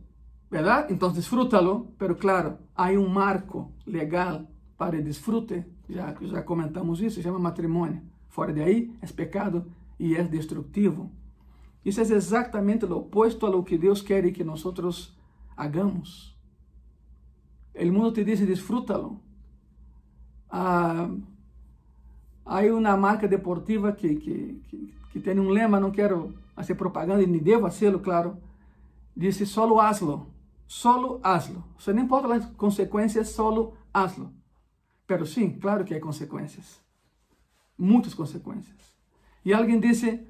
[0.50, 0.86] ¿verdad?
[0.90, 7.16] Entonces disfrútalo, pero claro, hay un marco legal para el disfrute, ya, ya comentamos eso,
[7.16, 8.02] se llama matrimonio.
[8.28, 9.66] Fuera de ahí es pecado
[9.98, 11.10] y es destructivo.
[11.84, 14.64] Isso é exatamente o oposto a lo que Deus quer que nós
[15.56, 16.36] hagamos.
[17.74, 19.20] O mundo te diz, disfrútalo.
[20.50, 21.08] Ah,
[22.44, 27.22] há uma marca deportiva que, que, que, que, tem um lema, não quero fazer propaganda
[27.22, 28.36] e nem devo fazê-lo, claro.
[29.16, 30.32] Diz, solo hazlo,
[30.66, 31.64] solo hazlo.
[31.78, 34.32] Você não importa as consequências, solo hazlo.
[35.06, 36.80] Pero sim, claro que há consequências.
[37.76, 38.76] Muitas consequências.
[39.44, 40.26] E alguém disse,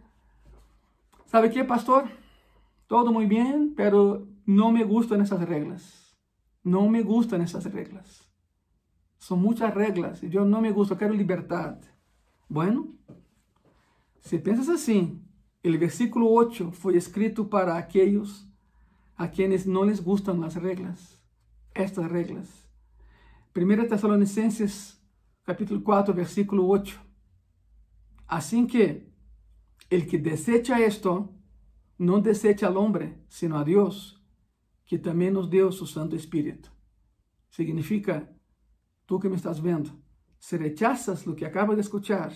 [1.29, 2.09] ¿Sabe qué, pastor?
[2.87, 6.17] Todo muy bien, pero no me gustan esas reglas.
[6.63, 8.33] No me gustan esas reglas.
[9.19, 11.77] Son muchas reglas y yo no me gusta, quiero libertad.
[12.49, 12.95] Bueno,
[14.21, 15.21] si piensas así,
[15.63, 18.49] el versículo 8 fue escrito para aquellos
[19.15, 21.23] a quienes no les gustan las reglas,
[21.75, 22.71] estas reglas.
[23.53, 24.99] Primera Tesalonicenses
[25.43, 26.99] capítulo 4, versículo 8.
[28.27, 29.08] Así que
[29.91, 31.35] El que desecha esto,
[31.97, 34.23] no desecha al hombre, sino a Dios,
[34.85, 36.69] que también nos dio su Santo Espíritu.
[37.49, 38.31] Significa,
[39.07, 39.91] tú que me estás viendo,
[40.39, 42.33] si rechazas lo que acabas de escuchar,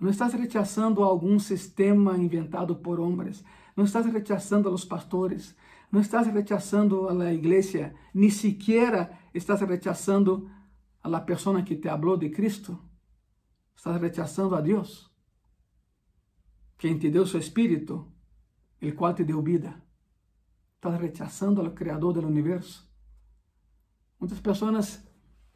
[0.00, 3.44] no estás rechazando algún sistema inventado por hombres,
[3.76, 5.56] no estás rechazando los pastores,
[5.92, 10.48] no estás rechazando a la iglesia, ni siquiera estás rechazando
[11.00, 12.82] a la persona que te habló de Cristo.
[13.76, 15.09] Estás rechazando a Dios
[16.80, 18.10] quem te deu seu espírito,
[18.80, 19.84] el qual te deu vida.
[20.76, 22.90] Estás rechazando ao Criador do universo.
[24.18, 25.06] Muitas pessoas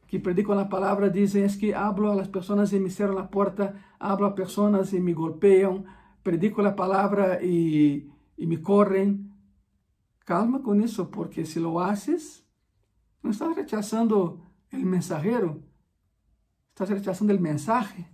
[0.07, 3.31] que predicam a palavra dizem es que hablo a las pessoas e me cerram a
[3.31, 5.87] porta, hablo a pessoas e me golpeam,
[6.23, 8.07] predico a palavra e,
[8.37, 9.27] e me correm.
[10.27, 12.47] Calma com isso, porque se lo haces,
[13.23, 15.65] não estás rechazando o mensajero,
[16.69, 18.05] estás rechazando o mensaje,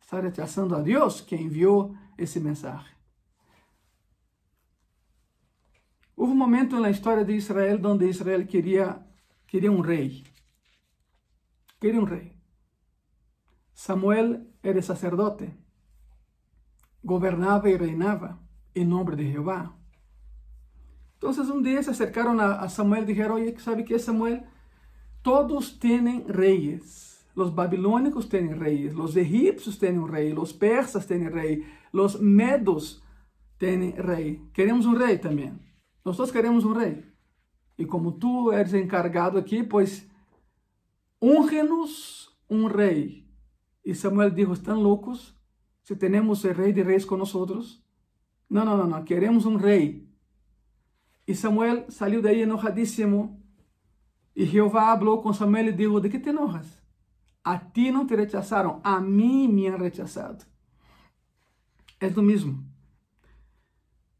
[0.00, 2.94] estás rechazando a Deus que enviou esse mensaje.
[6.16, 9.00] Houve um momento na história de Israel onde Israel queria,
[9.46, 10.24] queria um rei.
[11.80, 12.32] Queria um rei.
[13.74, 15.52] Samuel era sacerdote,
[17.02, 18.38] governava e reinava
[18.74, 19.74] em nome de Jeová.
[21.18, 24.44] Então, um dia se acercaram a Samuel e disseram: Oye, ¿sabe que Samuel?
[25.22, 27.14] Todos têm reis.
[27.34, 31.66] Os babilônicos têm reis, os egípcios têm um rei, os persas têm rei,
[32.02, 33.02] os medos
[33.58, 34.42] têm rei.
[34.52, 35.58] Queremos um rei também.
[36.04, 37.04] Nós todos queremos um rei.
[37.78, 40.08] E como tu eres encargado aqui, pois
[41.20, 43.26] unge-nos um rei.
[43.84, 45.34] E Samuel disse: Estão loucos?
[45.82, 47.82] Se temos o rei de reis nós?
[48.48, 49.04] Não, não, não, não.
[49.04, 50.08] Queremos um rei.
[51.26, 53.40] E Samuel saiu daí enojadíssimo.
[54.36, 56.82] E Jeová falou com Samuel e disse: De que te enojas?
[57.44, 60.46] A ti não te rechazaram, a mim me han rechazado.
[62.04, 62.62] É do mesmo.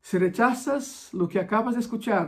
[0.01, 2.27] Se rechazas lo que acabas de escuchar,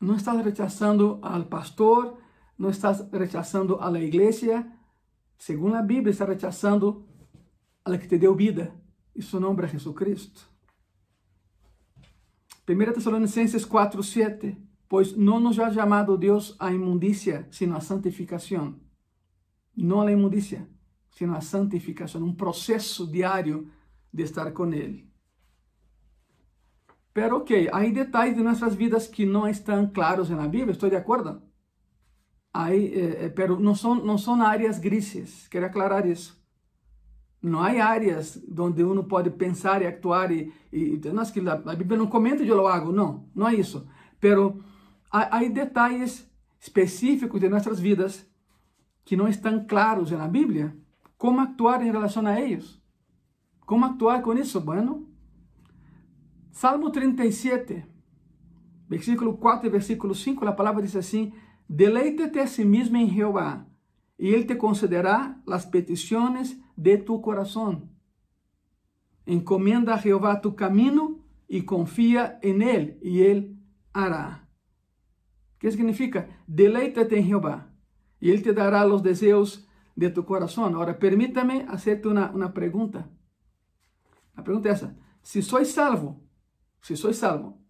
[0.00, 2.18] não estás rechazando al pastor,
[2.58, 4.66] não estás rechazando a la iglesia.
[5.38, 7.06] Segundo a Bíblia, estás rechazando
[7.84, 8.74] a la que te deu vida.
[9.14, 10.50] E seu nome é Jesucristo.
[12.66, 14.56] 1 Tessalonicenses 4, 7.
[14.88, 18.80] Pois não nos ha chamado Deus a imundícia, sino a santificação.
[19.76, 20.68] Não a imundícia,
[21.08, 22.20] sino a santificação.
[22.24, 23.70] Um processo diário
[24.12, 25.08] de estar com Ele.
[27.12, 30.96] Pero ok, há detalhes de nossas vidas que não estão claros na Bíblia, estou de
[30.96, 31.42] acordo?
[32.52, 36.38] Hay, eh, eh, pero não são, não são áreas grises, quero aclarar isso.
[37.42, 41.74] Não há áreas onde uno pode pensar e actuar e, e não é que a,
[41.74, 43.86] Bíblia não comenta de lo hago, não, não é isso.
[44.20, 44.62] Pero
[45.10, 46.28] há, há detalhes
[46.60, 48.26] específicos de nossas vidas
[49.04, 50.76] que não estão claros na Bíblia.
[51.16, 52.77] Como actuar em relação a eles?
[53.68, 54.62] Como actuar com isso?
[54.62, 55.06] Bueno,
[56.50, 57.84] Salmo 37,
[58.88, 61.34] versículo 4 e versículo 5, a palavra diz assim:
[61.68, 63.66] Deleite-te a si mesmo em Jeová,
[64.18, 67.90] e ele te concederá as petições de tu coração.
[69.26, 73.54] Encomenda a Jeová tu caminho e confia em ele, e ele
[73.92, 74.48] hará.
[75.60, 76.26] Que significa?
[76.48, 77.68] Deleite-te em Jeová,
[78.18, 80.64] e ele te dará os desejos de tu coração.
[80.64, 83.17] Agora, permítame hacerte uma, uma pergunta.
[84.38, 86.22] A pergunta é essa: se sois salvo,
[86.80, 87.60] si soy salvo,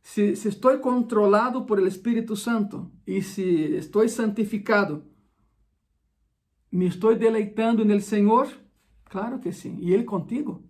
[0.00, 5.04] si, si estoy controlado por el Espíritu Santo y si estoy santificado,
[6.70, 8.48] ¿me estoy deleitando el Señor?
[9.04, 9.76] Claro que sí.
[9.78, 10.64] ¿Y Él contigo?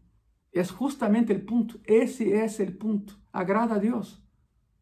[0.50, 1.76] Es justamente el punto.
[1.84, 3.14] Ese es el punto.
[3.32, 4.20] Agrada a Dios.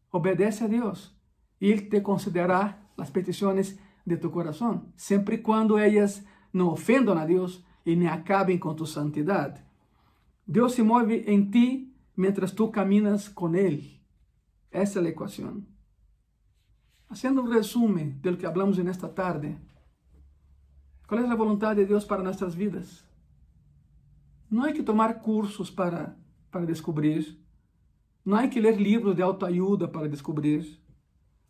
[0.09, 1.15] Obedece a Dios.
[1.59, 7.17] Y Él te concederá las peticiones de tu corazón, siempre y cuando ellas no ofendan
[7.17, 9.63] a Dios y ni acaben con tu santidad.
[10.45, 14.01] Dios se mueve en ti mientras tú caminas con Él.
[14.71, 15.67] Esa es la ecuación.
[17.07, 19.57] Haciendo un resumen de lo que hablamos en esta tarde,
[21.07, 23.05] ¿cuál es la voluntad de Dios para nuestras vidas?
[24.49, 26.17] No hay que tomar cursos para,
[26.51, 27.41] para descubrir.
[28.25, 30.81] No hay que leer libros de autoayuda para descubrir.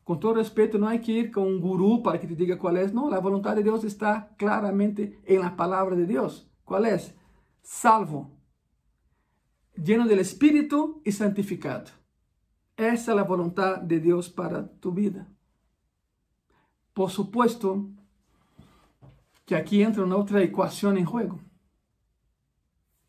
[0.03, 2.75] Com todo respeito, não é que ir com um guru para que te diga qual
[2.75, 2.87] é.
[2.91, 6.45] Não, a vontade de Deus está claramente em la palavra de Deus.
[6.65, 6.97] Qual é?
[7.61, 8.32] Salvo
[9.75, 11.91] lleno del Espíritu y santificado.
[12.75, 15.27] Esa es la voluntad de Dios para tu vida.
[16.93, 17.89] Por supuesto
[19.45, 21.39] que aquí entra una otra ecuación en juego.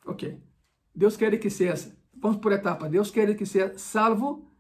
[0.07, 0.25] Ok,
[0.93, 4.51] Dios quiere que seas, vamos por etapa, Dios quiere que seas salvo,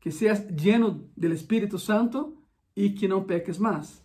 [0.00, 2.34] que seas lleno del Espíritu Santo
[2.74, 4.04] y que no peques más.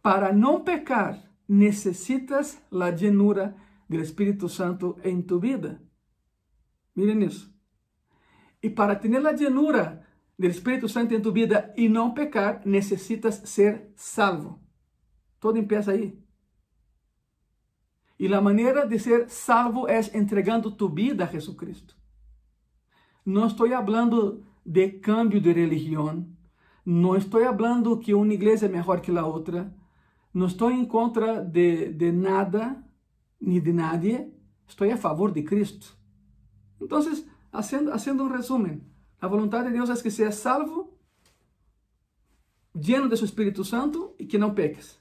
[0.00, 3.56] Para no pecar, necesitas la llenura
[3.88, 5.82] do Espírito Santo em tu vida.
[6.94, 7.52] Miren isso.
[8.62, 10.06] E para ter a llanura
[10.38, 14.60] do Espírito Santo em tu vida e não pecar, necessitas ser salvo.
[15.38, 16.18] Todo empieza aí.
[18.18, 21.96] E a maneira de ser salvo é entregando tu vida a Jesucristo.
[23.26, 26.26] Não estou falando de cambio de religião.
[26.86, 29.74] Não estou falando que uma igreja é melhor que a outra.
[30.32, 32.82] Não estou em contra de, de nada
[33.44, 34.32] ni de nadie,
[34.68, 35.86] estoy a favor de Cristo.
[36.80, 38.90] Entonces, haciendo, haciendo un resumen,
[39.20, 40.98] la voluntad de Dios es que seas salvo,
[42.72, 45.00] lleno de su Espíritu Santo y que no peques.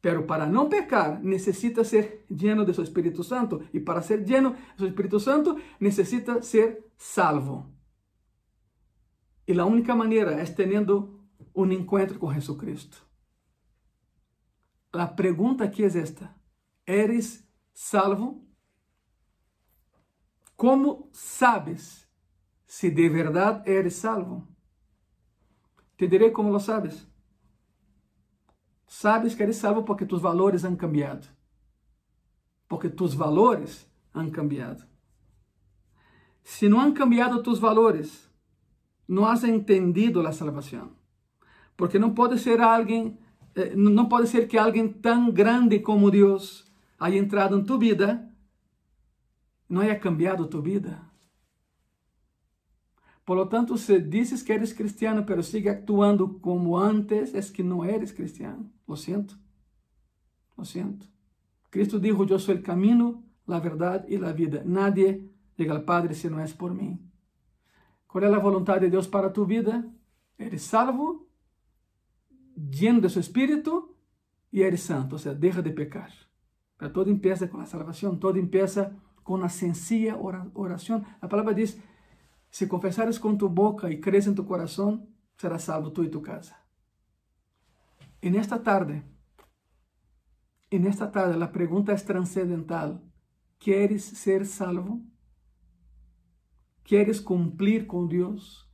[0.00, 3.60] Pero para no pecar, necesita ser lleno de su Espíritu Santo.
[3.72, 7.66] Y para ser lleno de su Espíritu Santo, necesita ser salvo.
[9.46, 11.20] Y la única manera es teniendo
[11.54, 12.98] un encuentro con Jesucristo.
[14.92, 16.36] La pregunta aquí es esta.
[16.86, 18.46] ¿Eres salvo?
[20.54, 22.08] ¿Cómo sabes
[22.64, 24.48] si de verdad eres salvo?
[25.96, 27.06] Te diré cómo lo sabes.
[28.86, 31.22] Sabes que eres salvo porque tus valores han cambiado.
[32.68, 34.84] Porque tus valores han cambiado.
[36.44, 38.30] Si no han cambiado tus valores,
[39.08, 40.96] no has entendido la salvación.
[41.74, 43.18] Porque no puede ser alguien,
[43.56, 46.65] eh, no puede ser que alguien tan grande como Dios
[46.98, 48.32] haya entrado en tu vida,
[49.68, 51.12] no haya cambiado tu vida.
[53.24, 57.64] Por lo tanto, si dices que eres cristiano, pero sigue actuando como antes, es que
[57.64, 58.70] no eres cristiano.
[58.86, 59.34] Lo siento.
[60.56, 61.06] Lo siento.
[61.70, 64.62] Cristo dijo, yo soy el camino, la verdad y la vida.
[64.64, 67.00] Nadie llega al Padre si no es por mí.
[68.06, 69.84] ¿Cuál es la voluntad de Dios para tu vida?
[70.38, 71.26] Eres salvo,
[72.54, 73.96] lleno de su Espíritu
[74.52, 75.16] y eres santo.
[75.16, 76.12] O sea, deja de pecar.
[76.76, 81.04] Pero todo empieza con la salvación, todo empieza con una sencilla oración.
[81.20, 81.82] La palabra dice,
[82.50, 86.22] si confesares con tu boca y crees en tu corazón, serás salvo tú y tu
[86.22, 86.64] casa.
[88.20, 89.02] En esta tarde,
[90.70, 93.02] en esta tarde la pregunta es trascendental.
[93.58, 95.00] ¿Quieres ser salvo?
[96.82, 98.70] ¿Quieres cumplir con Dios?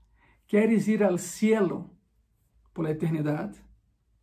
[0.46, 1.90] ¿Quieres ir al cielo
[2.72, 3.54] por la eternidad?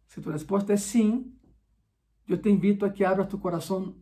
[0.07, 1.38] Si tu respuesta es sí,
[2.29, 3.95] yo te invito a que abras tu corazón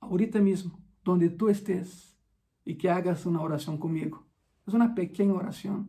[0.00, 2.18] ahorita mismo, donde tú estés,
[2.64, 4.26] y que hagas una oración conmigo.
[4.66, 5.88] Es una pequeña oración.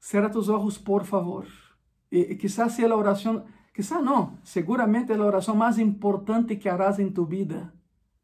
[0.00, 1.44] Cierra tus ojos, por favor.
[2.10, 3.44] Y, quizás sea la oración,
[3.74, 7.74] quizás no, seguramente es la oración más importante que harás en tu vida.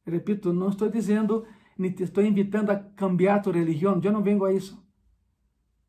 [0.07, 1.45] Repito, no estoy diciendo
[1.76, 4.01] ni te estoy invitando a cambiar tu religión.
[4.01, 4.82] Yo no vengo a eso.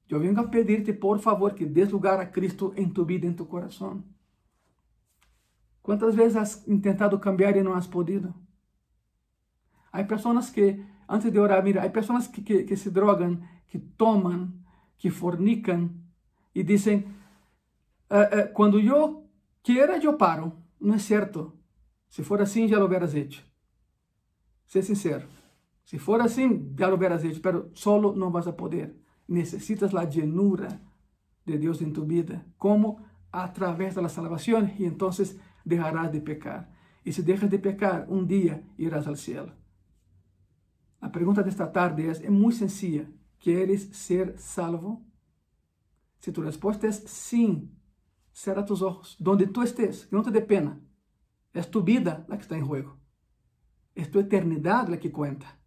[0.09, 3.37] Yo vengo a pedirte, por favor, que des lugar a Cristo en tu vida, en
[3.37, 4.14] tu corazón.
[5.86, 8.33] ¿Cuántas veces has intentado cambiar y no has podido?
[9.91, 13.77] Hay personas que, antes de orar, mira, hay personas que, que, que se drogan, que
[13.77, 14.65] toman,
[14.97, 16.09] que fornican
[16.55, 17.05] y dicen,
[18.09, 19.27] uh, uh, cuando yo
[19.61, 20.57] quiera, yo paro.
[20.79, 21.53] No es cierto.
[22.07, 23.43] Si fuera así, ya lo hubieras hecho.
[24.65, 25.27] Sé sincero.
[25.83, 28.97] Si fuera así, ya lo hubieras hecho, pero solo no vas a poder.
[29.27, 30.81] Necesitas la llenura
[31.45, 32.43] de Dios en tu vida.
[32.57, 33.05] ¿Cómo?
[33.31, 36.72] A través de la salvación y entonces dejarás de pecar.
[37.03, 39.53] Y si dejas de pecar, un día irás al cielo.
[41.01, 43.09] La pregunta de esta tarde es, es muy sencilla.
[43.39, 45.05] ¿Quieres ser salvo?
[46.20, 47.70] Si tu respuesta es sí,
[48.32, 49.16] cierra tus ojos.
[49.20, 50.82] Donde tú estés, que no te dé pena.
[51.53, 52.97] Es tu vida la que está en juego.
[53.93, 55.59] Es tu eternidad la que cuenta.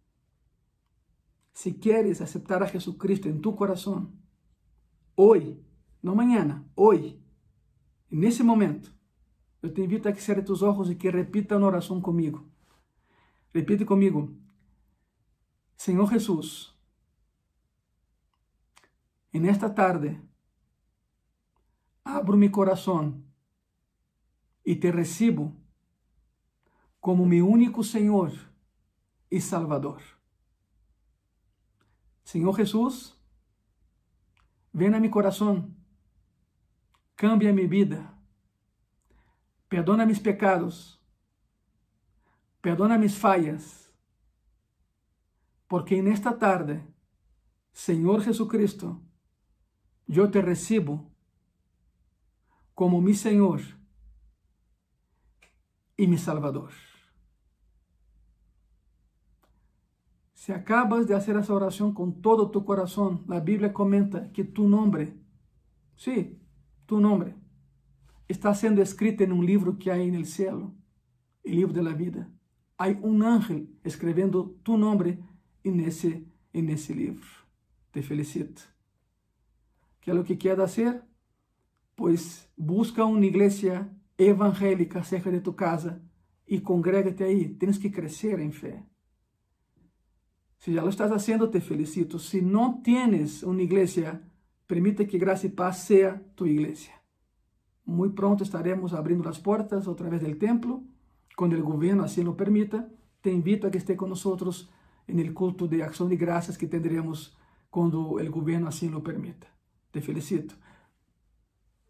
[1.53, 4.21] Si quieres aceptar a Jesucristo en tu corazón,
[5.15, 5.63] hoy,
[6.01, 7.23] no mañana, hoy,
[8.09, 8.89] en ese momento,
[9.61, 12.49] eu te invito a que cierre tus ojos e que repita uma oração comigo.
[13.53, 14.33] Repite comigo.
[15.75, 16.75] Senhor Jesús,
[19.31, 20.21] en esta tarde
[22.03, 23.25] abro mi corazón
[24.63, 25.53] y te recibo
[26.99, 28.31] como mi único Señor
[29.29, 30.01] y Salvador.
[32.23, 33.17] Senhor Jesus,
[34.73, 35.73] vem a mi coração,
[37.15, 38.18] cambia minha vida,
[39.69, 40.99] perdona mis pecados,
[42.61, 43.93] perdona mis fallas,
[45.67, 46.83] porque en esta tarde,
[47.71, 49.01] Senhor Jesucristo,
[50.07, 51.11] eu te recibo
[52.73, 53.61] como mi Senhor
[55.95, 56.71] e mi Salvador.
[60.33, 64.67] Si acabas de hacer esa oración con todo tu corazón, la Biblia comenta que tu
[64.67, 65.15] nombre,
[65.95, 66.41] sí,
[66.87, 67.35] tu nombre,
[68.29, 70.73] está siendo escrito en un libro que el cielo,
[71.43, 72.31] el libro de la vida.
[72.77, 74.77] Hay un ángel escribiendo tu
[75.81, 77.25] ese, en ese libro.
[77.91, 78.61] Te felicito.
[79.99, 81.03] ¿Qué es lo que quieres hacer?
[81.95, 86.01] Pues busca una iglesia evangélica cerca de tu casa
[86.45, 87.49] y congrégate ahí.
[87.55, 88.85] Tienes que crecer en fe.
[90.57, 92.19] Si ya lo estás haciendo, te felicito.
[92.19, 94.21] Si no tienes una iglesia,
[94.67, 96.98] permite que Gracia y Paz sea tu iglesia.
[97.89, 100.83] Muy pronto estaremos abriendo las puertas a través del templo,
[101.35, 102.87] cuando el gobierno así lo permita.
[103.21, 104.69] Te invito a que esté con nosotros
[105.07, 107.35] en el culto de acción de gracias que tendremos
[107.71, 109.47] cuando el gobierno así lo permita.
[109.89, 110.53] Te felicito.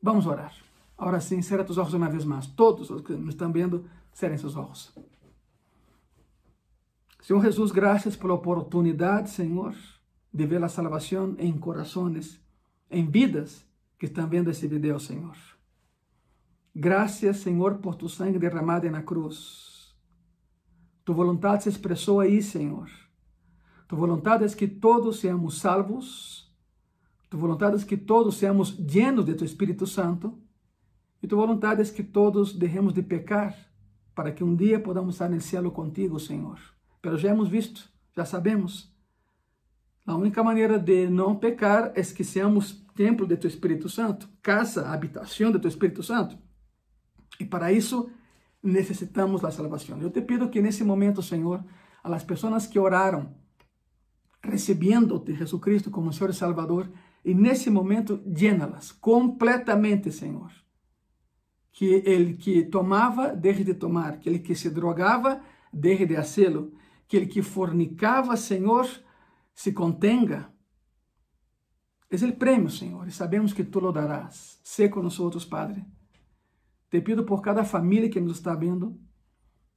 [0.02, 0.52] Vamos a orar.
[0.96, 2.56] Ahora sí, cierra tus ojos una vez más.
[2.56, 3.84] Todos los que me están viendo,
[4.14, 4.94] cierren sus ojos.
[7.20, 9.76] Senhor Jesus, graças pela oportunidade, Senhor,
[10.32, 12.42] de ver a salvação em corações
[12.90, 13.66] em vidas
[13.98, 15.59] que estão vendo esse vídeo, Senhor.
[16.76, 19.96] Graças, Senhor, por tu sangue derramado na cruz.
[21.04, 22.90] Tu vontade se expressou aí, Senhor.
[23.88, 26.54] Tu vontade é que todos seamos salvos.
[27.30, 30.38] Tu vontade é que todos seamos llenos de tu Espírito Santo.
[31.22, 33.56] E tu vontade é que todos deixemos de pecar
[34.14, 36.60] para que um dia podamos estar no céu contigo, Senhor.
[37.02, 38.94] Pero já hemos visto, já sabemos.
[40.06, 44.90] A única maneira de não pecar é que seamos templo de tu Espírito Santo, casa,
[44.90, 46.38] habitação de tu Espírito Santo.
[47.40, 48.10] E para isso
[48.62, 50.02] necessitamos da salvação.
[50.02, 51.64] Eu te pido que nesse momento, Senhor,
[52.04, 53.34] a las pessoas que oraram,
[54.44, 56.92] recebendo-te, Jesus Cristo, como Senhor e Salvador,
[57.24, 60.52] e nesse momento, llena-las completamente, Senhor.
[61.72, 66.74] Que ele que tomava, deixe de tomar, que ele que se drogava, deixe de hacê-lo,
[67.08, 68.88] que ele que fornicava, Senhor,
[69.54, 70.52] se contenga.
[72.10, 74.60] É o prêmio, Senhor, e sabemos que Tu lo darás.
[74.64, 75.86] Sé com nós, Padre.
[76.90, 78.98] Te pido por cada família que nos está vendo.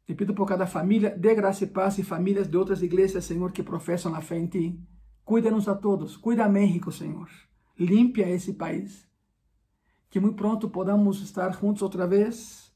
[0.07, 3.53] Te pido por cada família de graça e paz e famílias de outras igrejas, Senhor,
[3.53, 4.81] que professam a fé em Ti.
[5.25, 6.17] Cuida-nos a todos.
[6.17, 7.29] Cuida a México, Senhor.
[7.79, 9.07] Limpia esse país.
[10.11, 12.73] Que muito pronto podamos estar juntos outra vez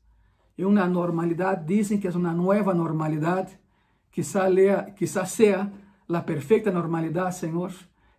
[0.56, 1.66] em uma normalidade.
[1.66, 3.58] Dizem que é uma nova normalidade.
[4.10, 5.70] Quizá, lea, quizá seja
[6.08, 7.72] a perfeita normalidade, Senhor.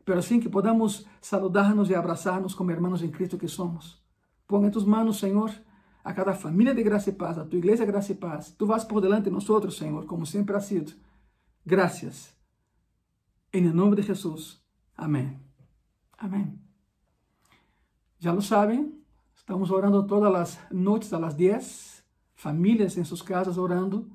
[0.03, 4.01] Pero assim que podamos saludar-nos e abraçar-nos como irmãos em Cristo que somos.
[4.47, 5.51] Põe em tus manos, Senhor,
[6.07, 8.49] a cada família de graça e paz, a tua igreja graça e paz.
[8.57, 9.43] Tu vas por delante de nós,
[9.75, 10.93] Senhor, como sempre ha sido.
[11.65, 12.33] Graças.
[13.51, 14.63] Em nome de Jesus.
[14.95, 15.37] Amém.
[16.17, 16.57] Amém.
[18.19, 18.97] Já lo sabem,
[19.35, 22.01] estamos orando todas as noites las 10,
[22.35, 24.09] famílias em suas casas orando.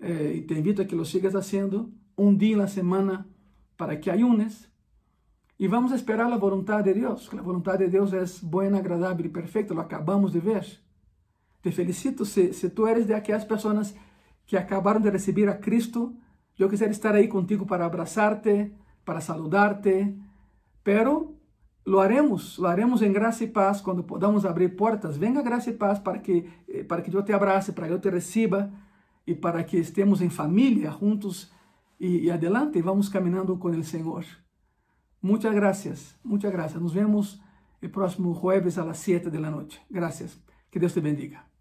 [0.00, 3.28] Eh, e te invito a que lo sigas fazendo um dia na semana
[3.76, 4.68] para que ayunes.
[5.56, 7.32] E vamos esperar a vontade de Deus.
[7.32, 10.84] A vontade de Deus é boa, agradável e perfeita, lo acabamos de ver.
[11.66, 13.92] Te felicito se tu eres de aquelas pessoas
[14.46, 16.14] que acabaram de receber a Cristo.
[16.56, 18.72] Eu quisiera estar aí contigo para abraçar-te,
[19.04, 20.16] para saludar-te,
[20.84, 21.34] pero
[21.84, 25.16] lo haremos, lo haremos em graça e paz quando podamos abrir portas.
[25.16, 27.98] Venga graça e paz para que eh, para que eu te abrace, para que eu
[27.98, 28.70] te receba
[29.26, 31.50] e para que estemos em família juntos
[31.98, 34.24] e, e adelante, vamos caminhando com o Senhor.
[35.20, 36.80] Muchas gracias, muchas gracias.
[36.80, 37.42] Nos vemos
[37.80, 39.80] el próximo jueves a las 7 de la noche.
[39.90, 40.40] Gracias.
[40.70, 41.55] Que Dios te bendiga.